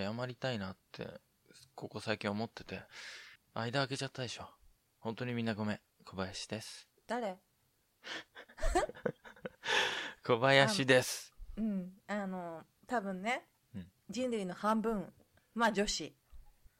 [0.00, 1.08] 謝りたいなって、
[1.74, 2.82] ここ最近思ってて、
[3.54, 4.48] 間開けちゃったでしょ。
[4.98, 5.80] 本当にみんなごめん。
[6.04, 6.88] 小林です。
[7.06, 7.36] 誰？
[10.24, 11.34] 小林です。
[11.56, 11.92] うん。
[12.06, 15.12] あの、多分ね、うん人類の半分、
[15.54, 16.14] まあ女子、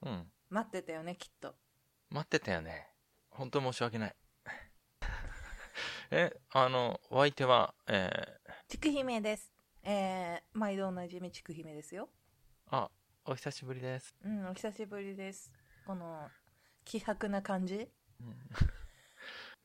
[0.03, 0.31] うん。
[0.51, 1.55] 待ってたよね、きっと。
[2.11, 2.89] 待ってたよね。
[3.31, 4.17] 本当申し訳ない。
[6.11, 8.11] え、あの、お相手は、え
[8.69, 9.53] ちくひめです。
[9.83, 12.09] えー、毎度おなじみちくひめですよ。
[12.71, 12.91] ー、あ、
[13.27, 14.15] お久しぶりです。
[14.25, 15.51] うん、お久しぶりです。
[15.87, 16.29] この、
[16.85, 17.89] 気迫な感じ
[18.21, 18.37] うん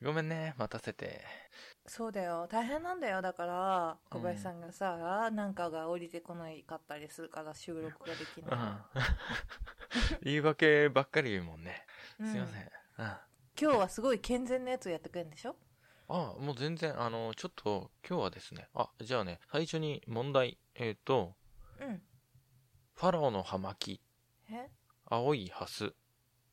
[0.02, 1.20] ごめんね、待たせて。
[1.86, 2.46] そうだよ。
[2.48, 3.20] 大変なんだよ。
[3.20, 8.88] だから、小林さんがさ、なんかが降りてこないかったりするから収録ができうんな
[10.22, 11.84] 言い訳ばっかり言うもんね。
[12.18, 12.26] い。
[12.26, 12.62] すいません。
[12.98, 13.16] うんうん
[13.60, 15.54] 今日はすごい健全なやつをやってくれるんでしょ？
[16.08, 21.36] あ、もう全然、あの、ちょっと、今日はですね、あ、じゃあね、最初に問題、えっ、と、
[21.78, 22.02] うん。
[23.00, 23.98] ファラオの葉巻、
[24.50, 24.68] え？
[25.06, 25.94] 青いハス、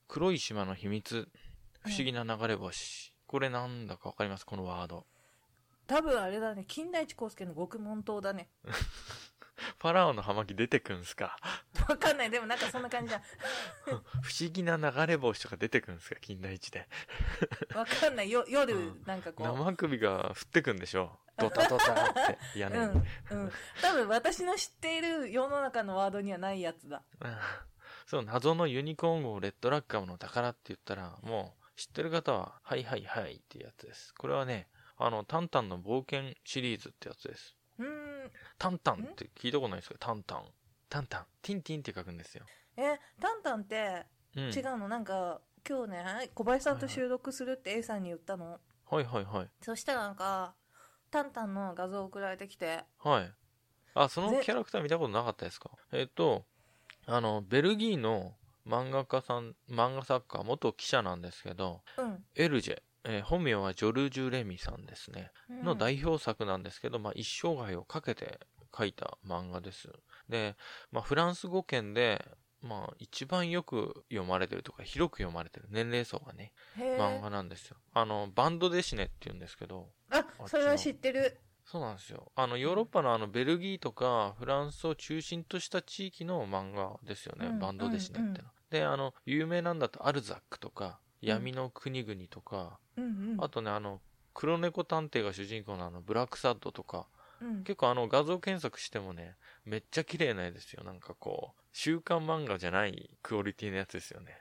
[0.08, 1.28] 黒い島の秘密、
[1.82, 3.14] 不思議な流れ星。
[3.26, 4.46] これなんだかわかります？
[4.46, 5.06] このワード。
[5.88, 6.64] 多分あれだね。
[6.66, 8.48] 金田一耕助の極問答だね。
[9.80, 11.38] ファラオの葉巻出てくんすか？
[11.90, 12.30] わかんない。
[12.30, 13.22] でもなんかそんな感じじゃん。
[14.22, 16.16] 不思議な流れ星とか出てくんすか？
[16.22, 16.88] 金田一で。
[17.76, 18.32] わかんない。
[18.32, 19.48] よ夜うん、なんかこう。
[19.48, 21.20] 生首が降ってくんでしょ？
[21.38, 22.14] ドタドタっ
[22.54, 22.86] て屋根に。
[22.86, 23.06] うん。
[23.32, 23.52] うん。
[23.82, 27.04] 多分私の知っている世の中のワードにはないやつだ。
[27.22, 27.38] うん
[28.06, 34.14] そう、謎のユニコーン号レッドラッカムの宝って言ったら、もう知ってる方は、はいはいはいっていうやつです。
[34.14, 37.57] これはね、あの、タンタンの冒険シリーズってやつです。
[38.58, 39.96] タンタンって聞いたことないですか？
[40.00, 40.46] タンタン。
[40.90, 41.26] タンタン。
[41.42, 42.46] ティンティンって書くんですよ。
[42.78, 44.06] え、タンタンって
[44.36, 44.44] うん。
[44.50, 48.60] 違うの、なんか今日ね、小林さんと収録するって A さんに言ったの。
[48.90, 49.50] はいはいはい。
[49.62, 50.56] そしたらなんか、
[51.12, 53.34] タンタンの画像送られてきて、はい。
[53.94, 55.72] あ、そのぜキャラクター見たことなかったですか？
[55.92, 56.46] えっ、と、
[57.06, 58.36] あの、ベルギーの
[58.66, 62.26] 漫画家さん、漫画作家、元記者なんですけど、うん。
[62.36, 65.32] エルジェ、えー本名はジョルジュ・レミさんですね。
[65.50, 68.40] うんの代表作なんですけど、まあ、一生涯をかけて
[68.78, 69.90] 書いた漫画です。
[70.30, 70.56] で、
[70.92, 72.24] まあ、フランス語圏で、
[72.62, 77.78] まあ、一番よく読まれてるとか、広く読まれてる年齢層がね、へ漫画ーなんですよ。
[77.94, 81.40] あの、バンドデシネって言うんですけど、あ、それは知ってる。
[81.66, 82.32] そうなんですよ。
[82.36, 87.48] あの、ヨーロッパのあの、ベルギーとか、フランスを中心とした地域の漫画ですよね。
[87.48, 93.44] うんバンドデシネっての、で、あの、有名なんだと、アルザックとか、闇の国々とか、うんうん。
[93.44, 94.02] あとね、あの、
[94.34, 97.08] 黒猫探偵が主人公のあの、ブラックサッドとか、
[97.42, 99.36] うん、結構あの、画像検索してもね、
[99.66, 100.84] めっちゃ綺麗な絵ですよ。
[100.84, 104.38] なんかこう、週刊漫画じゃないクオリティのやつですよね。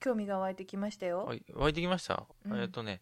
[0.00, 1.24] 興味が湧いてきましたよ。
[1.24, 3.00] はい、湧いてきました、うんえっとね、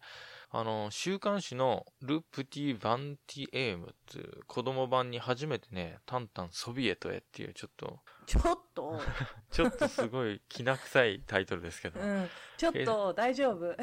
[0.55, 9.01] あの、週刊誌のル・プティ・ヴァンティエームっていう子供版に初めてね、タンタンソビエトへっていうちょっと、ちょっと、
[9.49, 12.29] ちょっとすごいきな臭いタイトルですけど、うん。
[12.55, 13.65] ちょっと大丈夫。
[13.65, 13.75] うん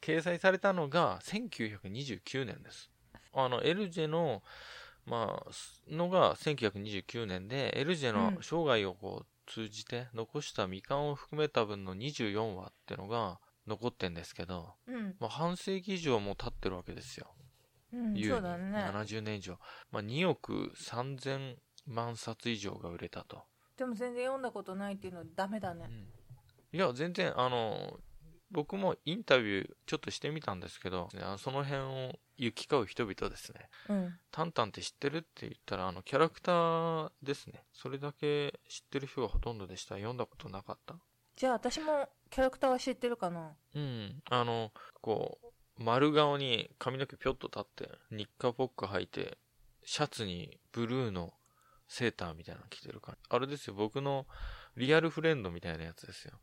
[0.00, 2.90] 掲載されたのが1929年です。
[3.32, 4.42] あの、エルジェの、
[5.06, 13.38] まあ、すのが1929年で、エルジェの生涯をこう通じて残した未完を含めた分の24話ってのが
[13.70, 15.16] 残ってんですけど、うん。
[15.18, 17.32] まあ、半世紀以上も経ってるわけですよ。
[17.92, 18.78] うん、そうだね。
[18.78, 19.58] 70年以上。
[19.90, 23.42] まあ、2億3000万冊以上が売れたと。
[23.76, 25.88] でも全然読んだことないっていうのはダメだね。
[26.72, 27.98] いや、全然、あの、
[28.50, 31.08] 僕もインタビューちょっとしてみたんですけど、
[31.38, 33.68] その辺を行き交う人々ですね。
[33.88, 34.18] うん。
[34.30, 37.62] タンタンって知ってるって言ったら、あの、キャラクターですね。
[37.72, 39.94] それだけ知ってる人がほとんどでした。
[39.96, 40.96] 読んだことなかった。
[41.36, 43.56] じゃあ私もキャラクターは知ってるかな？
[43.74, 44.22] うん。
[44.30, 49.38] あの、こう、丸顔に髪の毛ぴょっと立って、ニッカポック履いて、
[49.84, 51.32] シャツにブルーの
[51.88, 53.26] セーターみたいなの着てる感じ。
[53.28, 54.26] あれですよ、僕の
[54.76, 56.38] リアルフレンドみたいなやつですよ。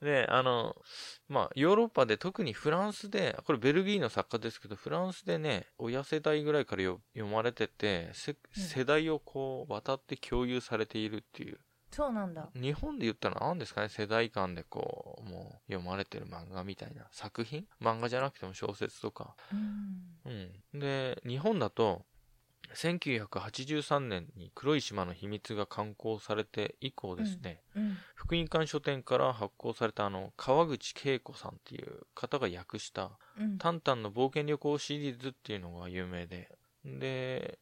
[0.00, 0.76] で、あの、
[1.28, 11.58] まあ、ヨーロッパで特にフランスで、これベルギーの作家ですけど、フランスでね、親世代ぐらいからよ読まれてて、世代をこう、渡って共有されているっていう。
[11.92, 12.48] そうなんだ。
[12.54, 13.88] 日本で言ったら何ですかね？
[13.90, 17.66] 世代間でこう、もう読まれてる漫画みたいな作品？
[17.80, 19.36] 漫画じゃなくても小説とか。
[19.52, 20.52] うん。
[20.72, 20.80] うん。
[20.80, 22.06] で、日本だと、
[22.74, 27.98] 1983年に黒い島の秘密が刊行されて以降ですね、うん。
[28.14, 33.58] 福音館書店から発行されたあの、川口恵子さんっていう方が訳した、うん。
[33.58, 37.58] タンタンの冒険旅行シリーズっていうのが有名で、で、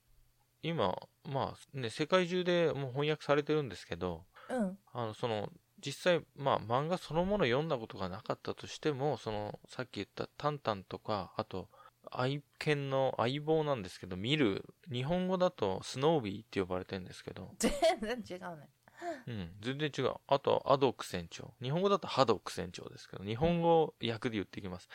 [0.63, 4.79] 今、まあね、世界中でもう翻訳されてるんですけど、うん。
[4.93, 5.49] あの、その、
[5.85, 11.69] 実際、まあ、漫画そのもの読んだことがなかったとしても、その、さっき言ったタンタンとか、あと、
[12.11, 18.69] 愛犬の相棒なんですけど、見る、日本語だとスノービーって呼ばれてるんですけど、 全然違うね。
[19.27, 20.15] うん、全然違う。
[20.27, 21.55] あと、アドック船長。
[21.63, 24.89] 日本語だとハドック船長ですけど、日本語訳で言っていきます。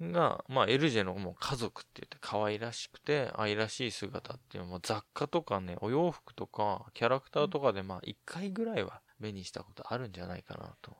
[0.00, 10.96] が、まあ、エルジェのもう家族って言って可愛らしくて愛らしい姿っていうのも雑貨とかね、お洋服とかキャラクターとかでまあ一回ぐらいは目にしたことあるんじゃないかなと。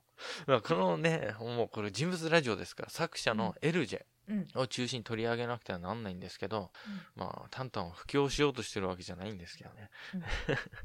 [0.46, 4.46] まあこのね、もうこれ人物ラジオですから作者のエルジェうん。
[4.56, 6.72] を中心に取り上げなくてはなんないんですけど、
[7.14, 9.88] まあ、タンタンを布教しようとしてるわけじゃないんですけどね。
[10.14, 10.22] うん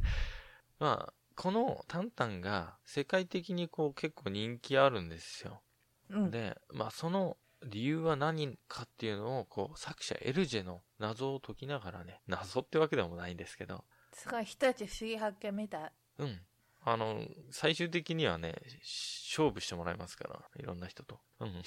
[0.78, 5.64] まあ、このタンタンが世界的にこう結構人気あるんですよ。
[6.10, 6.32] うん。
[6.32, 15.92] で、まあその理由は何かっていうのをこう作者エルジェの謎を解きながらね、謎ってわけでもないんですけど、すごい、日立不思議発見みたい。
[16.20, 16.42] うん。
[16.84, 17.22] あの、
[17.52, 21.20] 最終的にはね、し勝負してもらいますから、いろんな人と。
[21.40, 21.64] うん。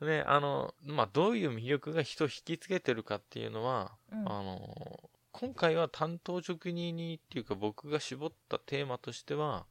[0.06, 4.28] ね、あの、まあ、どういう魅力が人を引きつけてるかっていうのは、うん。
[4.30, 9.66] あの、今回は担当職人にっていうか僕が絞ったテーマとしては、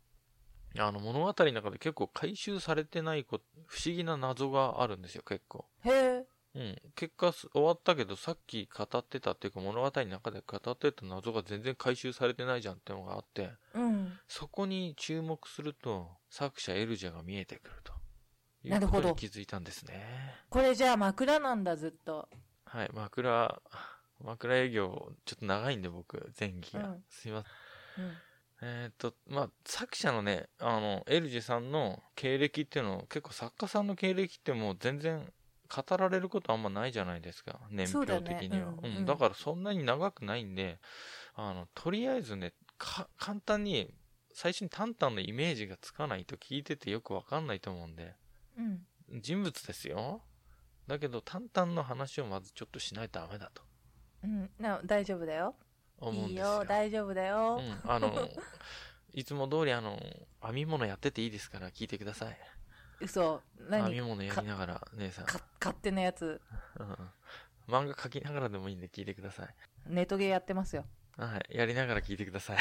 [0.80, 5.66] あの物語の中で結構回収されてないこ不思議な謎があるんですよ、結構。
[5.84, 6.26] へえ。
[6.56, 6.82] うん。
[6.96, 14.14] 結果す終わったけど、さっき語ってたっていうか物語の中で語ってた謎が全然回収されてないじゃんってのがあって、うん。
[14.28, 17.94] そこに注目すると、作者エルジャが見えてくると。
[18.64, 20.04] いうなるほど気づいたんですね。
[20.50, 22.28] これじゃあ枕なんだ、ずっと。
[22.66, 23.62] はい、枕、
[24.24, 26.90] 枕営業、ちょっと長いんで僕、前期が。
[26.90, 28.06] うんすいません。
[28.06, 28.18] うん。
[28.62, 35.32] えーっと、まあ、作者のね、あの、エルジェさんの経歴っていうのを、結構作家さんの経歴ってもう全然
[35.68, 37.60] 語られることあんまないじゃないですか。
[37.70, 38.70] 年表的には。
[38.70, 40.80] うんうんうんだからそんなに長くないんで、
[41.34, 43.94] あの、とりあえずね、か、簡単に、
[44.34, 48.16] 最初にタンタンのイメージがつかないと聞いててよくわかんないと思うんで、
[48.58, 48.86] うん。
[49.22, 50.22] 人物ですよ。
[50.88, 53.64] だけど、タンタンの話をまずちょっとしないとダメだと
[54.24, 54.50] うん。
[54.60, 55.56] な大丈夫だよ。
[55.98, 56.46] 思うんですよ。
[56.54, 57.62] いいよ、大丈夫だよ。
[57.62, 58.30] うん、あの、
[59.14, 60.00] いつも通りあの、
[60.44, 62.38] 編み物やってていいですから聞いてください。
[63.02, 63.42] 嘘。
[63.58, 65.26] 編み何物やりながら、姉さん。
[65.26, 66.42] か勝手なやつ。
[67.68, 69.56] 漫画描きながらでもいいんで聞いてください。
[69.88, 70.86] ネトゲやってますよ。
[71.18, 71.58] はい。
[71.58, 72.58] やりながら聞いてください。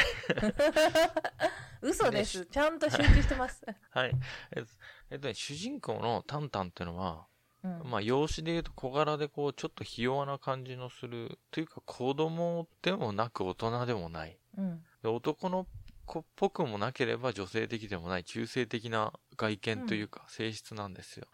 [1.82, 2.46] 嘘です。
[2.50, 3.64] ちゃんと集中してます。
[3.90, 4.12] はい。
[4.54, 4.68] えっと、
[5.10, 7.26] えっとね、主人公のタンタンってのは、
[7.64, 7.90] うん。
[7.90, 14.38] まあ、容姿で言うと小柄でこう、ちょっとひ弱な感じのする、というか子供でもなく大人でもない。
[14.56, 14.84] うん。
[15.02, 15.66] で男の
[16.06, 21.26] 子っぽくもなければ女性的でもない中性的な外見というか性質なんですよ。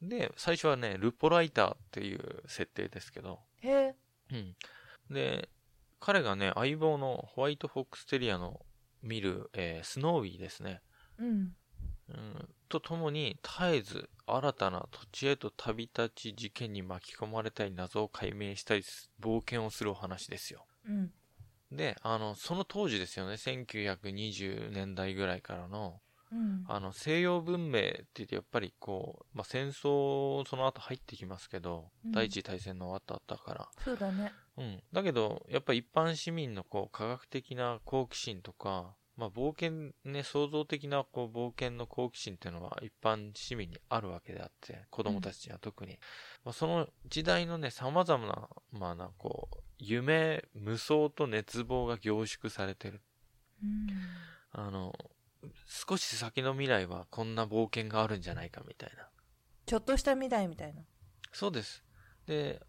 [0.00, 0.08] うん。
[0.08, 3.94] で、最初はね、ルポライターっていう設定ですけど、へえ。
[4.32, 4.56] うん。
[5.10, 5.48] で、
[5.98, 8.64] 彼がね、相棒のホワイトフォックステリアの
[9.02, 10.80] 見る、えースノーウィーですね。
[11.18, 11.56] うん。
[12.08, 20.66] うん、とともに、絶えず新たな土地へと旅立ち事件に巻き込まれたり謎を解明したりす冒険をするお話ですよ。
[20.88, 21.12] うん。
[21.70, 26.00] で、あの、その当時ですよね、1920年代ぐらいからの、
[26.32, 26.64] うん。
[26.66, 34.32] あの、西洋文明って言ってやっぱりこう、まあ、戦争その後入ってきますけど、うん第一次大戦の終わった後だから、そうだね。
[34.56, 34.82] うん。
[34.92, 45.98] だけど、やっぱり一般市民のこう、科学的な好奇心とか、まあ、冒険ね、創造的なこう、冒険の好奇心っていうのは一般市民にあるわけであって、子供たちには特に。
[46.44, 53.02] まあ、その時代のね、様々な、まあな、こう、夢、無双と熱望が凝縮されてる。
[53.62, 53.88] うん。
[54.50, 54.92] あの、
[55.66, 59.08] 少し先の未来はこんな冒険があるんじゃないかみたいな。
[59.66, 60.82] ちょっとした未来みたいな。
[61.32, 61.84] そうです。
[62.26, 62.60] で、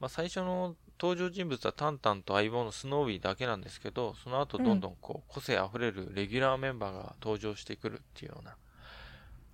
[0.00, 8.56] まあ、最初の登場人物はタンタンと相棒のスノーウィーだけなんですけど、その後どんどんこう、個性あふれるレギュラーメンバーが登場してくるっていうような、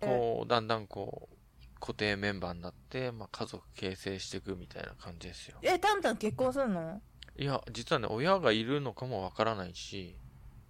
[0.00, 1.36] こう、だんだんこう、
[1.80, 5.58] 固定メンバーになって、まあ、家族形成していくみたいな感じですよ。
[5.62, 7.02] え、タンタン結婚するの？
[7.36, 10.16] いや、実はね、親がいるのかもわからないし、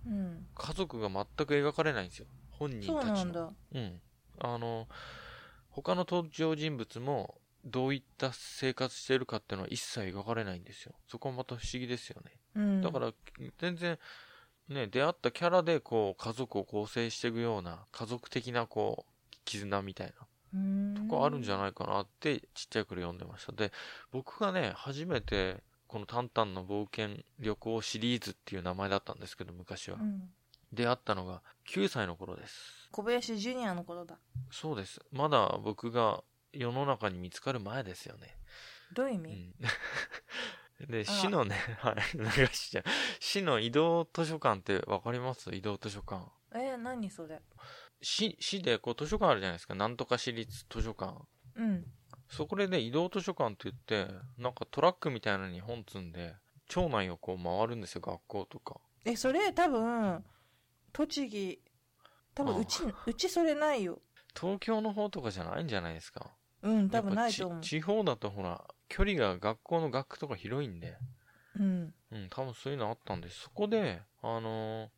[0.06, 0.46] うん。
[0.54, 2.26] 家族が全く描かれないんですよ。
[2.50, 3.14] 本人そうたちの。
[3.16, 3.52] なんだ。
[3.74, 4.00] うん。
[4.40, 4.88] あの、
[5.68, 7.34] 他の登場人物も
[7.64, 10.94] どういった生活してるかっていうのは一切描かれないんですよ。
[11.08, 12.32] そこもまた不思議ですよね。
[12.54, 12.80] うん。
[12.80, 13.12] だから、
[13.58, 13.98] 全然、
[14.68, 20.14] ね、出会ったキャラでこう、家族を構成していくような、家族的なこう、絆みたい
[20.54, 23.52] なとこあるんじゃないかなって、ちっちゃい頃読んでました。
[23.52, 23.72] で、
[24.10, 30.04] 僕がね、初めて、このタンタンの冒険旅行シリーズっていう名前だったんですけど、昔はう。
[30.04, 30.32] ん。
[30.72, 32.88] 出会ったのが9歳の頃です。
[32.90, 34.18] 小林ジュニアの頃だ。
[34.50, 35.00] そうです。
[35.12, 38.36] まだ僕が世の中に見つかる前ですよね。
[38.92, 39.54] どういう意味、
[40.80, 40.88] うん。
[40.90, 42.84] で、あ市のね、 はい、流しちゃう。
[43.20, 45.54] 市の移動図書館ってわかります？
[45.54, 46.30] 移動図書館。
[46.54, 47.40] え、何それ？
[48.02, 49.74] 市、市でこう図書館あるじゃないですか。
[49.74, 51.16] なんとか市立図書館。
[51.54, 51.86] うん。
[52.28, 53.72] そこでね、移動図書館って言
[54.04, 56.34] って、なんかトラックみたいなのに本積んで、
[56.68, 58.80] 町内をこう回るんですよ、学校とか。
[59.04, 60.24] えそれ多分
[60.92, 61.62] 栃木
[62.34, 64.00] 多分あうちうちそれないよ
[64.38, 66.30] 東京の方とかじゃないんじゃないですか。
[66.62, 70.96] うん多分ないと思うち地方だとほら、距離が学校の学区とか広いんで、
[71.58, 74.88] うんうん、多分そういうのあったんで、そこで、あのー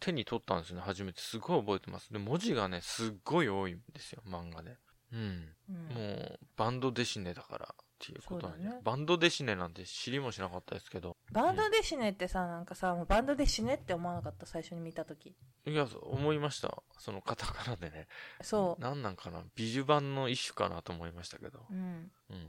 [0.00, 1.20] 手に取ったんですよね、初めて。
[1.20, 2.12] すごい覚えてます。
[2.12, 4.76] で、文字がね、すっごい多いんですよ、漫画で。
[5.12, 5.48] うん。
[5.68, 11.16] うんもう、バンドデシネだからっていうことなんで、そうだねバンドデシネなんて知りもしなかったですけど。
[11.32, 15.34] バンドで死ねってさなんかさもうバンドで死ねって思わなかった最初に見た時
[15.66, 16.82] いや、思いました。
[16.98, 18.06] そのカタカナでね。
[18.40, 19.42] そなんなんかな？
[19.54, 21.74] 美女版の一種かなと思いましたけどう。
[21.74, 22.48] うんうん。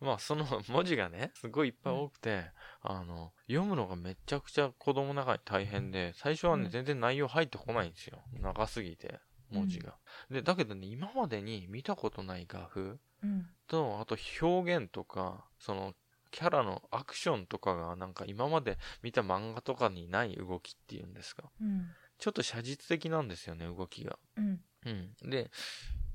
[0.00, 2.44] まあ、その文字がね、すごいいっぱい多くて、
[2.82, 8.18] あの、読むのがめちゃくちゃ子供の中に大変で、最初はね、うん全然内容入ってこないんですよ。
[8.40, 9.94] 長すぎて、文字が。
[10.30, 15.94] で、だけどね、今までに見たことない画風うんと、あと表現とか、その、
[16.30, 21.44] キャラのアクションとかがなんか今まで見た漫画とかにない動きっていうんですか。
[21.60, 24.18] うんちょっと写実的なんですよね、動きが。
[24.36, 25.30] うんうん。
[25.30, 25.50] で、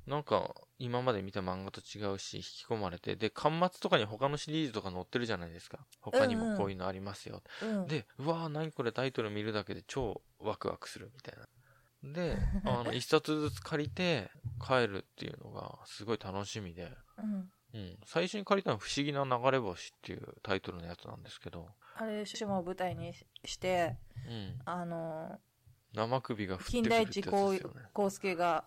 [0.07, 5.85] なんか、今まで見た漫画と違うし、引き込まれて、で、端末とかに他のシリーズとか載ってるじゃないですか。
[5.99, 7.43] 他にもこういうのありますよ。
[7.61, 11.47] うんで、うわー、何これタイトル見るだけで超ワクワクするみたいな。
[12.03, 14.29] で、あの、 一冊ずつ借りて
[14.65, 17.99] 帰るっていうのがすごい楽しみで、うんうん。
[18.05, 24.61] 最初に借りたのは不思議な流れ星っていうタイトルのやつなんですけど、あれ島を舞台にししてうん。
[24.65, 25.39] あの
[25.93, 27.89] 生首が降ってくるってやつですよね。
[27.97, 28.65] 康介が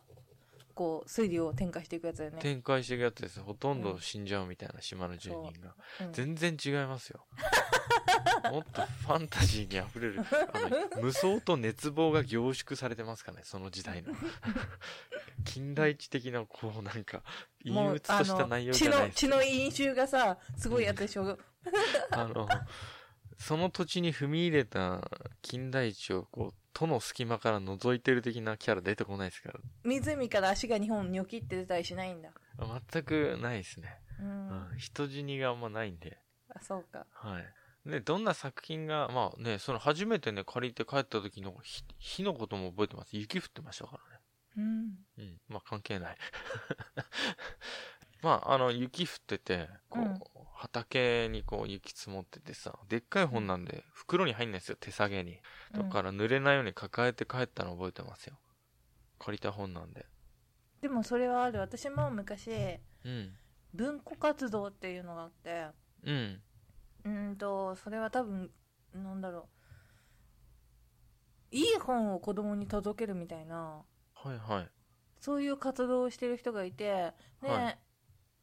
[0.75, 3.41] こう推理を展開していくやつだよね、展開していくやつです。
[3.41, 5.75] ほとんど死んじゃうみたいな島の住人が。
[6.01, 7.27] うん全然違いますよ。
[8.51, 10.21] もっとファンタジーに溢れる。
[10.53, 10.59] あ
[10.97, 14.13] の、無双と熱望が凝縮されてますかね、その時代の。
[15.45, 17.23] 近代一的な、こう、なんか、
[17.65, 21.39] 陰鬱とした内容じゃないです血の血の飲酒がさすごいやつでしょ、
[22.11, 22.49] あの、
[23.39, 25.09] その土地に踏み入れた
[25.43, 29.61] 近代一を、こう、戸の隙間から覗いてる的なキャラ出てこないですから。
[29.85, 32.31] 湖から足が2本ニョキって出たりしないんだ
[32.93, 33.99] 全くないですね。
[34.21, 34.79] うん、うん。
[34.79, 36.19] 人死にがあんまないんで。
[36.55, 37.55] あそうかはい。
[37.89, 43.17] で、どんな作品が、まあね、その初めてね、借りて帰った時の日日のことも覚えてます。
[43.17, 44.21] 雪降ってましたからね。
[44.57, 45.41] うんうん。
[45.49, 46.17] まあ関係ない。
[48.23, 50.19] まあ、あの、雪降ってて、こう、うん
[50.63, 55.41] 畑にこう雪積もっててさ、でっかい本なんで、袋に入んないんですよ、手提げに。
[55.73, 58.39] だから濡れないように抱えて帰ったの覚えてますよ。
[59.19, 60.07] 借りた本なんで。
[60.81, 62.49] でもそれはある私も昔
[63.05, 63.33] うん。
[63.75, 65.67] 文庫活動っていうのがあって
[66.05, 66.43] うん。
[67.05, 68.51] うーんとそれは多分
[68.95, 69.49] なんだろ
[71.53, 73.83] ういい本を子供に届けるみたいな
[74.15, 74.69] はいはい。
[75.21, 77.75] そういう活動をしてる人がいてで、は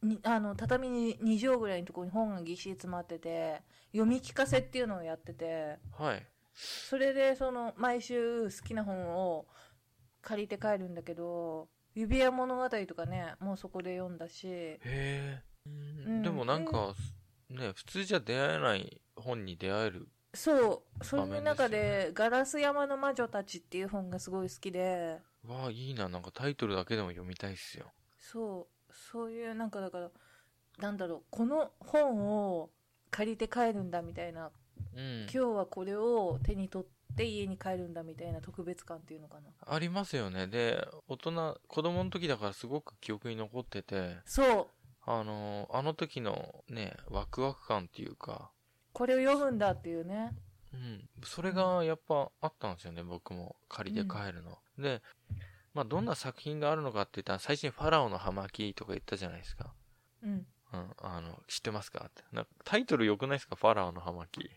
[0.03, 6.25] にあの畳に2畳ぐらいのところに本がぎっしり詰まってて読み聞かせっていうのをやっててはい。
[6.53, 9.45] それでその毎週好きな本を
[10.21, 15.41] 借りて帰るんだけど指輪物語とかねもうそこで読んだしへえ。
[15.65, 16.93] うんうんでもなんか、
[17.49, 20.07] ね、普通じゃ出会えない本に出会える。
[20.33, 26.09] そうそれの中場面ですで「ガラス山の魔女たち」っていう本がすごい好きでわあ、いいな。
[26.09, 27.91] なんかタイトルだけでも読みたいっすよ。
[28.17, 28.78] そう
[29.11, 30.09] そういうなんかだから
[30.79, 32.69] なんだろうこの本を
[33.11, 34.51] 借りて帰るんだみたいな
[34.95, 35.21] うん。
[35.23, 40.47] 今日はこれを手に取って家に帰るんだみたいな特別感っていうのかなありますよね。
[40.47, 44.67] で、大人、子供の時だからすごく記憶に残ってて、そう
[45.05, 48.51] あのーあの時のね、ワクワク感っていうか、
[48.93, 50.31] これを読むんだっていうね
[50.73, 51.09] うん。
[51.23, 53.55] それがやっぱあったんですよね、僕も。
[53.67, 54.59] 借りて帰るの。
[54.77, 55.01] で、
[55.73, 59.73] まあどんな作品があるのかって言ったら、最初にファラオの葉巻とか言ったじゃないですか。
[60.23, 60.93] うんうん。
[61.01, 62.23] あの、知ってますかって。
[62.31, 63.55] なんかタイトル良くないですか？
[63.55, 64.49] ファラオの葉巻。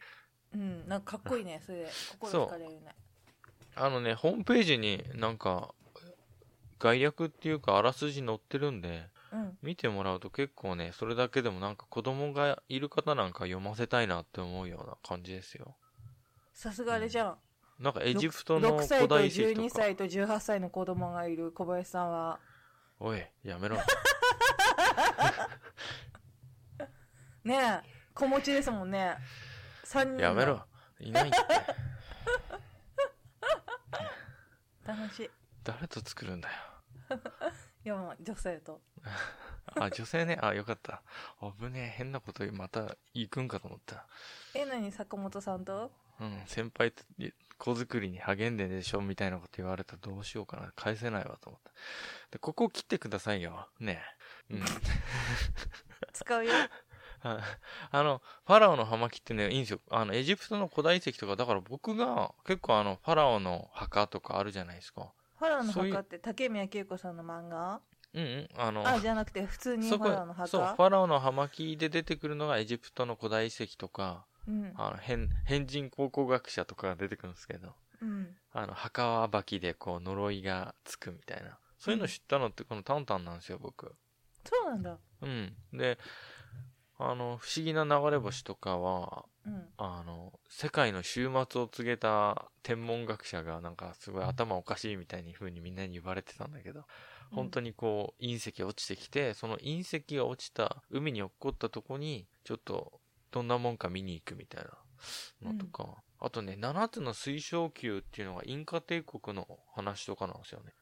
[0.54, 2.95] うんなんかかっこいいねそれで心惹かれるね
[3.75, 5.75] あのね、ホームページになんか、
[6.78, 15.75] 概略っていうかあらすじ載ってるんで、うん見てもらうと結構ね、それだけでもなんか子供がいる方なんか読ませたいなって思うような感じですよ。
[16.52, 17.38] さすがあれじゃん
[17.82, 19.82] なんかエジプトの6歳と古代遺跡12とか。
[19.82, 22.38] 歳と18歳の子供がいる小林さんは
[23.00, 23.76] おい、やめろ。
[27.44, 27.80] ねえ
[28.14, 29.16] 子持ちですもんね
[29.84, 30.64] 3人のやめろ。
[31.00, 31.36] いないって。
[34.86, 35.30] 楽しい
[35.64, 36.54] 誰と作るんだよ。
[37.84, 38.80] いやまあ女性と
[39.80, 40.38] あ、女性ね。
[40.40, 41.02] あ、よかった。
[41.58, 41.88] 危ねえ。
[41.96, 44.06] 変なことまた行くんかと思った。
[44.54, 44.92] え何？
[44.92, 45.90] 坂本さんと？
[46.20, 46.92] うん、先輩
[47.62, 50.73] 子作りに励んでんでしょみたいなこと言われたらどうしようかな。
[50.75, 51.71] 返せないわと思った。
[52.33, 53.69] で、ここを切ってくださいよ。
[53.78, 54.02] ね
[54.50, 54.54] え。
[54.54, 54.62] うん。
[56.12, 56.52] 使うよ。
[57.23, 57.38] はい
[57.92, 59.81] あの、ファラオの葉巻ってね、いいんですよ。
[59.90, 65.12] あの、エジプトの古代遺跡とか、だから僕が結構あの、ファラオの墓とかあるじゃないですか。
[65.38, 67.81] ファラオの墓って竹宮恵子さんの漫画？
[68.14, 68.49] うんうん。
[68.57, 70.49] あの、あ、じゃなくて普通にファラオの墓？
[70.49, 74.72] そう、ファラオの葉巻で出てくるのがエジプトの古代遺跡とか、うん。
[74.76, 78.37] あの、変、変人考古学者とかが出てくるんですけど、うん。
[78.52, 81.58] あの、墓暴きでこう、呪いがつくみたいな。
[81.78, 83.94] そういうの知ったのってこのタンタンなんですよ、僕。
[84.44, 84.99] そうなんだ。
[85.22, 85.54] うん。
[85.72, 85.99] で、
[86.99, 89.68] あの、不思議な流れ星とかは、うん。
[89.76, 91.30] あの、世界の終末
[91.61, 96.84] を告げた天文学者がなんかすごい頭おかしいみたいに風にみんなに言われてたんだけど、
[97.32, 97.70] 本当に。
[97.70, 103.00] にこう隕石落ちてきて、その隕石が落ちた海に落っこったとこに、ちょっと
[103.32, 104.64] どんなもんか見に行くみたい
[105.42, 110.72] なのとか、あとね、7つの水晶球っていうのがインカ帝国の話とかなんですよね。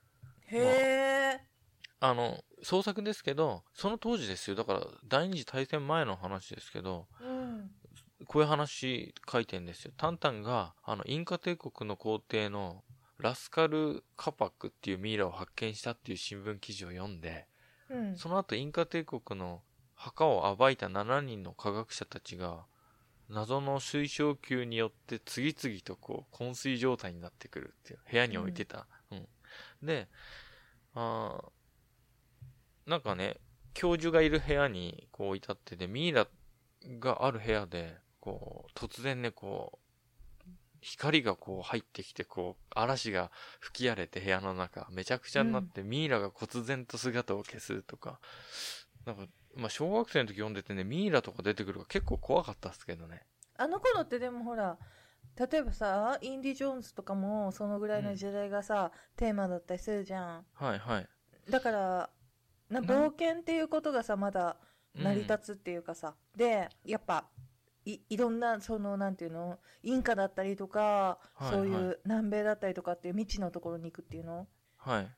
[0.46, 1.40] へえ。
[2.00, 4.56] あの、創作ですけど、その当時ですよ。
[4.56, 7.70] だから第二次大戦前の話ですけど、うん。
[8.26, 9.92] こういう話書いてんですよ。
[9.96, 12.82] タンタンが、あの、インカ帝国の皇帝の
[13.18, 17.46] ラスカル・カパックっていうミイラを発見したっていう新聞記事を読んで、
[17.88, 18.16] うん。
[18.16, 19.62] その後インカ帝国の
[20.00, 22.64] 墓を暴いた7人の科学者たちが、
[23.28, 28.86] 謎の水晶球によって次々とこう、昏睡状態になってくるっていう、部屋に置いてた。
[29.10, 29.28] うん。
[29.82, 30.08] で、
[30.94, 33.36] あーなんかね、
[33.74, 36.26] 教授がいる部屋にこう置いてあってで、ミイラ
[36.98, 43.30] がある部屋で、こう、突然ね、こう、光がこう入ってきて、こう、嵐が
[43.60, 48.18] 吹き荒れて部屋の中、めちゃくちゃになって、ミイラが忽然と姿を消すとか、
[49.04, 49.26] なんか、
[49.56, 53.22] まあ、小学生の時読んでてね、ミイラとか出てくるから結構怖かったっすけどね。
[53.56, 54.78] あの頃ってでもほら、
[55.36, 60.46] 例えばさ、インディ・ジョーンズとかもそのぐらいの時代がさ、テーマだったりするじゃん。
[60.54, 61.08] はいはい。
[61.50, 62.10] だから、
[62.68, 64.56] なな冒険っていうことがさ、まだ
[64.92, 65.04] うん。
[65.04, 67.24] 成り立つっていうかさ、でやっぱ
[67.84, 69.60] いいろんなそのなんていうの？
[69.84, 74.48] インカだったりとか、はいそういう南米だったりとかっていう未知のところに行くっていうの？
[74.78, 75.08] はい。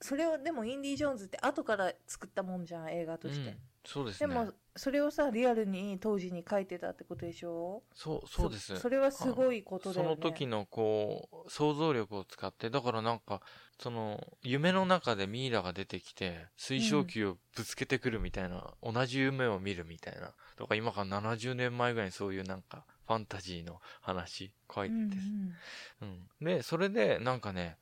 [0.00, 4.28] それをでもインディ・ジョーンズって後から作ったもんじゃん映画として、うん、そうですね。
[4.28, 7.82] でもそれをさリアルに当時に書いてたってことでしょ？
[7.94, 8.74] そう、そうです。
[8.74, 13.42] そそれはすごいことだよねその時のこう、想像力を使って、だからなんか、
[13.78, 20.32] その、夢の中でミイラが出てきて、水晶球をぶつけてくるみたいな、同じ夢を見るみたいな。
[20.56, 25.00] とか今から70年前ぐらいにそういうなんか、ファンタジーの話書いてて、
[26.02, 27.76] うんで、それでなんかね、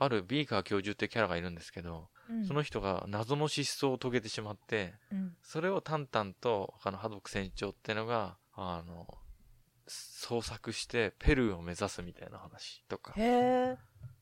[0.00, 2.36] あるビーカー教授ってキャラがいるんですけど、うん。
[2.38, 5.36] うんその人が謎の失踪を遂げてしまって、うん。
[5.42, 9.06] それをタンタンと、あの、ハドック船長ってのが、あの、
[9.86, 13.76] 創作してペルーを目指すみたいな話とか、へえ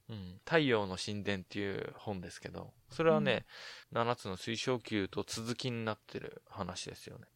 [0.08, 3.44] うん、太陽の神殿っていう本ですけど、それはね、
[3.92, 7.26] 7つの水晶球と続きになってる話ですよね。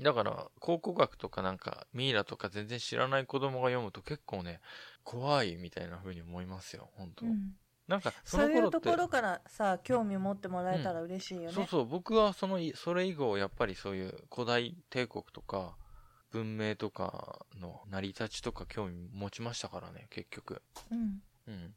[0.00, 4.60] だから、考古学とかなんか、ミイラとか全然知らない子供が読むと結構ね、
[5.04, 7.52] 怖いみたいな風に思いますよ、本当、うん
[7.88, 8.58] なんか、そそうい。
[8.58, 15.76] うところからさ興味持ってもらえたら嬉しいよね、そうそう、僕はそのい、それ以後、やっぱりそういう古代帝国とか、
[16.30, 20.62] 文明とかの成り立ちとか興味持ちましたからね、結局。
[20.90, 21.74] うんうん。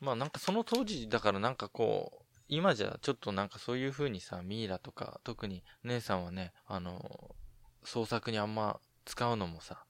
[0.00, 7.34] まあなんかその当時だからなんかこう、今じゃちょっとなんかそういう風にさ、ミイラとか、特に姉さんはね、あの、
[7.84, 9.84] 創作にあんま使うのもさ、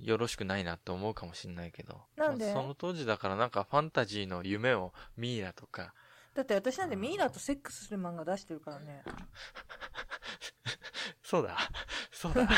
[0.00, 2.00] よろしくないなって思うかもしんないけど。
[2.16, 2.46] なんで？
[2.46, 5.94] まあその当時だからなんかファンタジーの夢をミイラとか、
[6.34, 9.02] だって私なんてミイラとセックスする漫画出してるからね。
[11.22, 11.58] そうだ、
[12.10, 12.48] そうだ。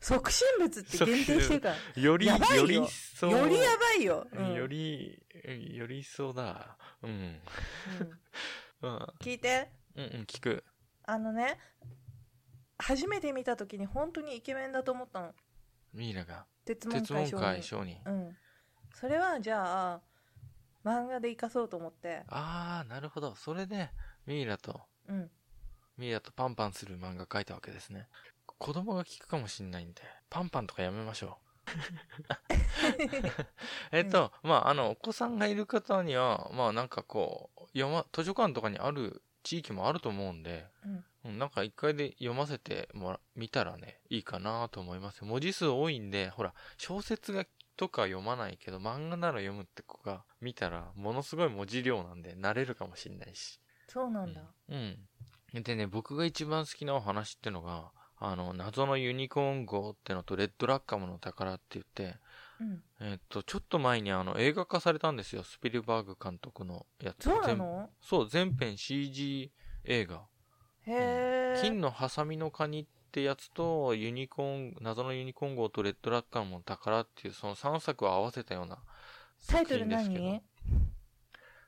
[0.00, 1.76] 即身仏って限定してるから。
[2.02, 2.36] より、よ。
[2.56, 3.28] より一層。
[3.28, 4.52] よりやばいよ、うん。
[4.54, 5.22] より、
[5.72, 6.76] より一層だ。
[7.02, 7.10] うん。
[7.10, 7.40] うん。
[8.82, 9.70] うん、聞いて。
[9.96, 10.64] うん、うん、聞く。
[11.04, 11.58] あのね
[12.76, 15.34] 初めて見た時に本当にイケメンだと思ったの
[15.92, 16.46] ミイラが。
[16.64, 17.96] 鉄門鉄門会商人。
[18.04, 18.36] 年うん
[18.94, 20.00] それはじゃあ
[20.84, 23.34] 漫画で生かそうと思ってあー、なるほど。
[23.36, 23.90] それで、
[24.26, 25.30] ミイラと、うん
[25.96, 28.08] ミイラとパンパンする漫画描いたわけですね。
[28.46, 31.48] 子供が聞くかもしんないんで、パンパンとかやめましょう。
[33.92, 45.26] えっと、まあ、あの、お子さんがいる方には、まあ、なんかこう、読ま、図書館とかにある地域もあると思うんで、うんうん、なんか一回で読ませてもら、見たらね、いいかなと思いますよ。
[45.26, 47.44] 文字数多いんで、ほら、小説が、
[47.76, 53.60] とか読まないけど、漫画なら読むって子が見たら、ものすごい文字量なんで、慣れるかもしんないし。
[53.88, 55.08] そうなんだ、うん。
[55.54, 55.62] うん。
[55.62, 62.16] でね、僕が一番好きなお話ってのが、あの、謎のユニコーン号ってのと、レッドラッカムの宝って言って、
[62.60, 62.82] うん。
[63.00, 65.44] えっと、ちょっと前にあの映画化されたんですよ。
[65.44, 67.24] スピルバーグ監督のやつ。
[67.24, 69.52] そうな全のそう、全編 CG
[69.84, 70.26] 映画。
[71.60, 78.78] 金のハサミのカニってやつと、ユニコーン、謎のユニコーン号とレッドラッカーの宝っていう、その3作を合わせたような
[79.46, 80.42] タイトル作品ですけど何？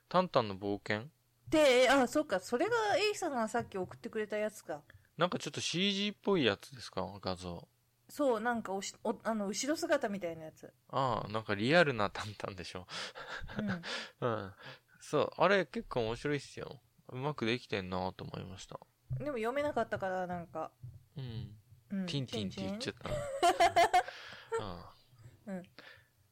[0.09, 1.07] タンタンの冒険？
[1.49, 4.81] で、あ、そっか、それがエイさんがさっき送ってくれたやつか。
[5.17, 7.05] なんかちょっと CG っぽいやつですか？
[7.21, 7.67] 画像。
[8.09, 10.71] そう、なんかおしおあの後ろ姿みたいなやつ。
[10.89, 12.87] ああ、なんかリアルなタンタンでしょ。
[13.57, 13.69] うん。
[14.27, 14.53] うん。
[14.99, 16.81] そう、あれ結構面白いっすよ。
[17.09, 18.79] うまくできてんなと思いました。
[19.19, 20.71] でも読めなかったから、なんか。
[21.17, 21.55] うん。
[21.91, 22.97] うん、ティンティンって言っちゃっっ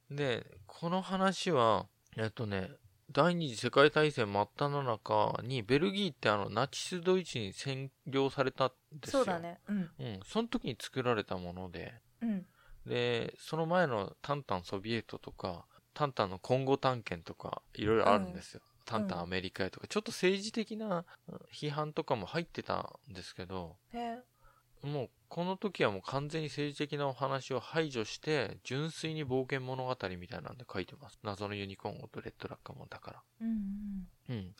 [0.09, 0.15] た。
[0.15, 1.87] で、この話は、
[2.17, 2.71] えっとね、
[3.11, 9.23] 第二次世界大戦真っ只中に、ベルギーってあの、ナチスドイツに占領されたんですよ。
[9.23, 9.39] そうだ。
[9.39, 9.59] ね。
[9.67, 9.77] うん。
[9.77, 10.19] うん。
[10.25, 12.45] その時に作られたもので、うん。
[12.85, 18.61] で、その前のタンタンソビエトとか、タンタンの今後探検とか、いろいろあるんですよ。
[18.89, 23.77] タンタンアメリカへとか、ちょっと政治的なうん批判とかも入ってたんですけど。
[24.81, 31.19] もうこの時はもう完全に政治的なお話を排除して、純粋に冒険物語みたいなんで書いてます。
[31.21, 33.21] 謎のユニコーン号とレッドラッカーもだから。
[33.41, 34.55] うんうん。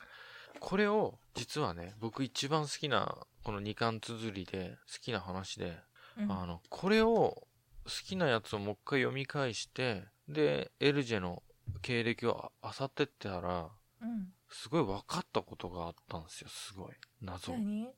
[0.60, 5.78] これを、実はね、僕一番好きな、この二巻綴りで好きな話で、
[6.18, 6.24] うん。
[6.24, 7.48] うんあの、これを、
[7.84, 11.42] 好きなやつをもう一回読み返して、で、エルジェの
[11.82, 13.70] 経歴をあ漁ってったら、
[14.02, 14.32] うん。
[14.48, 16.92] すごい分かったことがあったんですよ、すごい。
[17.20, 17.52] 謎。
[17.52, 17.88] 何？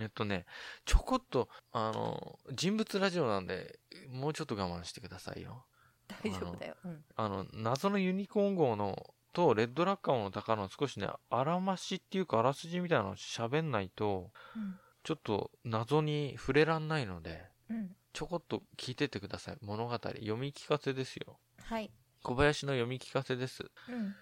[0.00, 0.46] えっとね、
[0.84, 3.80] ちょこっと、あの、人物ラジオなんで、
[4.10, 5.64] もうちょっと我慢してくださいよ。
[6.22, 6.76] 大丈夫だよ。
[6.84, 7.04] うん。
[7.16, 14.78] あの、謎のユニコーン号の、と、レッドラッカーの宝の少しね、あらましっていうか、あらすじみたいなのを喋んないと、うん。
[15.02, 17.96] ちょっと謎に触れらんないので、うん。
[18.12, 19.56] ちょこっと聞いてってください。
[19.62, 19.92] 物語。
[19.92, 21.38] 読み聞かせですよ。
[21.62, 21.90] はい。
[22.22, 23.64] 小林の読み聞かせです。
[23.88, 24.14] うん。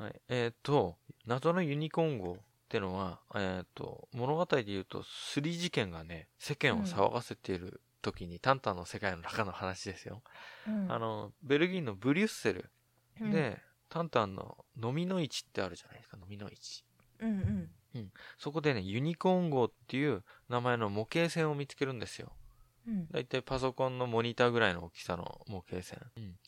[0.00, 0.20] はい。
[0.28, 2.36] えっ、と、謎のユニコーン号っ
[2.68, 10.22] てのは、えっ、と、物語で言うと、スリ事件がね、世間を騒がせている時に、タンタンの世界の中の話ですよ。
[10.66, 10.90] うん。
[10.90, 12.70] あの、ベルギーのブリュッセル
[13.20, 13.58] うん、で、
[13.90, 16.84] タンタンの飲みの市ってあるじゃないですか、飲みの市。
[17.20, 18.12] うんうん。
[18.38, 22.32] そこでね、ユニコーン号っていう名前の模型船を見つけるんですよ。
[22.86, 23.08] うん。
[23.10, 26.00] だいたいパソコンのモニターぐらいの大きさの模型船。
[26.16, 26.38] うん。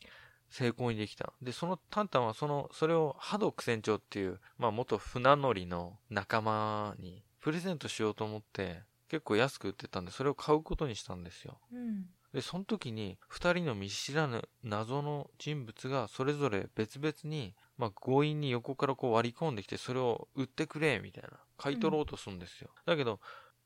[0.53, 1.33] 成功にできた。
[1.41, 11.59] で、そのタンタンはその、それをハドック船長っていう、まあ元船乗りの仲間にプレゼントしようと思って、結構安く売ってたんで、それを買うことにしたんですよ。
[11.71, 12.05] うん。
[12.33, 21.39] で、その時に、二人の見知らぬ謎の人物がそれぞれ別々に、まあ強引に横からこう割り込んできて、それを売ってくれ、みたいな。
[21.57, 22.69] 買い取ろうとするんですよ。
[22.85, 23.19] だけど、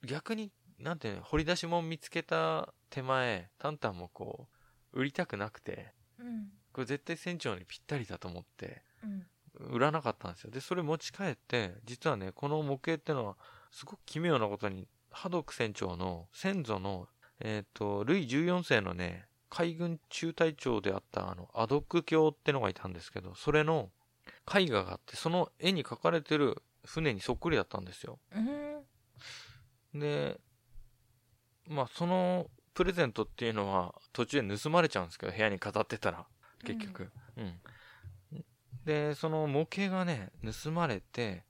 [0.06, 4.48] 逆に、なんていうの、掘り出し物見つけた手前、タンタンもこ
[4.94, 6.50] う、売りたくなくて、うん。
[6.78, 9.26] これ絶対船長にぴったりだと思って、うん。
[9.74, 10.52] 売らなかったんですよ。
[10.52, 13.36] で、それ持ち帰って、実はね、この模型ってのは、
[13.72, 17.08] すごく奇妙なことに、ハドック船長の先祖の、
[17.40, 23.90] えっ、と、ルイ14世のね、海軍中隊長であった、あの、アドック教ってのがいたんですけど、それの
[24.56, 28.20] 絵画があって、その絵に描かれてる船にそっくりだったんですよ。
[28.36, 30.00] うん。
[30.00, 30.40] で、
[31.66, 36.28] まあ、そのプレゼントっていうのは途中で盗まれちゃうんですけど、部屋に飾ってたら、
[36.64, 37.12] 結局。
[37.38, 37.60] うん。
[38.86, 40.32] で、その模型がね、
[40.64, 41.44] 盗まれて、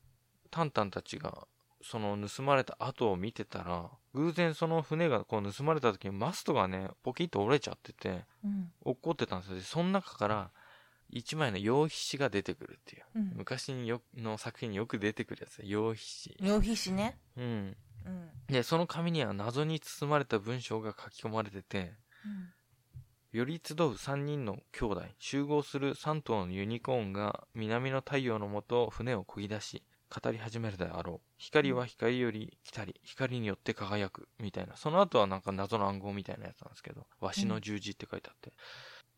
[0.50, 1.48] タンタンたちが、
[1.84, 8.72] その盗まれた後を見てたら、偶然その船がこう盗まれた時にマストがね、ポキッと折れちゃってて、うん。
[8.84, 9.56] 落っこってたんですよ。
[9.58, 10.52] で、その中から、
[11.10, 13.04] 一枚の羊皮紙が出てくるっていう。
[13.16, 13.32] うん。
[13.36, 15.62] 昔によの作品によく出てくるやつ。
[15.62, 17.18] 羊皮両皮紙ね。
[17.36, 17.48] 紙。
[17.48, 17.78] うん。
[18.06, 18.30] うん。
[18.48, 21.94] で、その紙には謎に包まれた文章が書き込まれてて、
[22.26, 22.50] うん。
[23.38, 31.30] より集う三人の兄弟、集合する三頭のユニコーンが南の太陽のもと船を漕ぎ出し、語り始めるであろう。
[31.38, 34.76] 光は光より来たり、光によって輝く、みたいな。
[34.76, 38.54] その後はなんか謎の暗号みたいなやつなんですけど、わしの十字って書いてあって。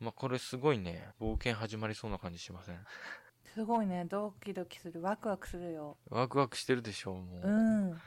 [0.01, 2.79] まあ、これすごいね、冒険始まりそうな感じしません？
[3.55, 4.03] すごいね。
[4.03, 5.01] ドキドキする。
[5.01, 5.95] ワクワクするよ。
[6.09, 7.47] ワクワクしてるでしょう、もう。
[7.47, 7.51] う
[7.93, 8.01] ん。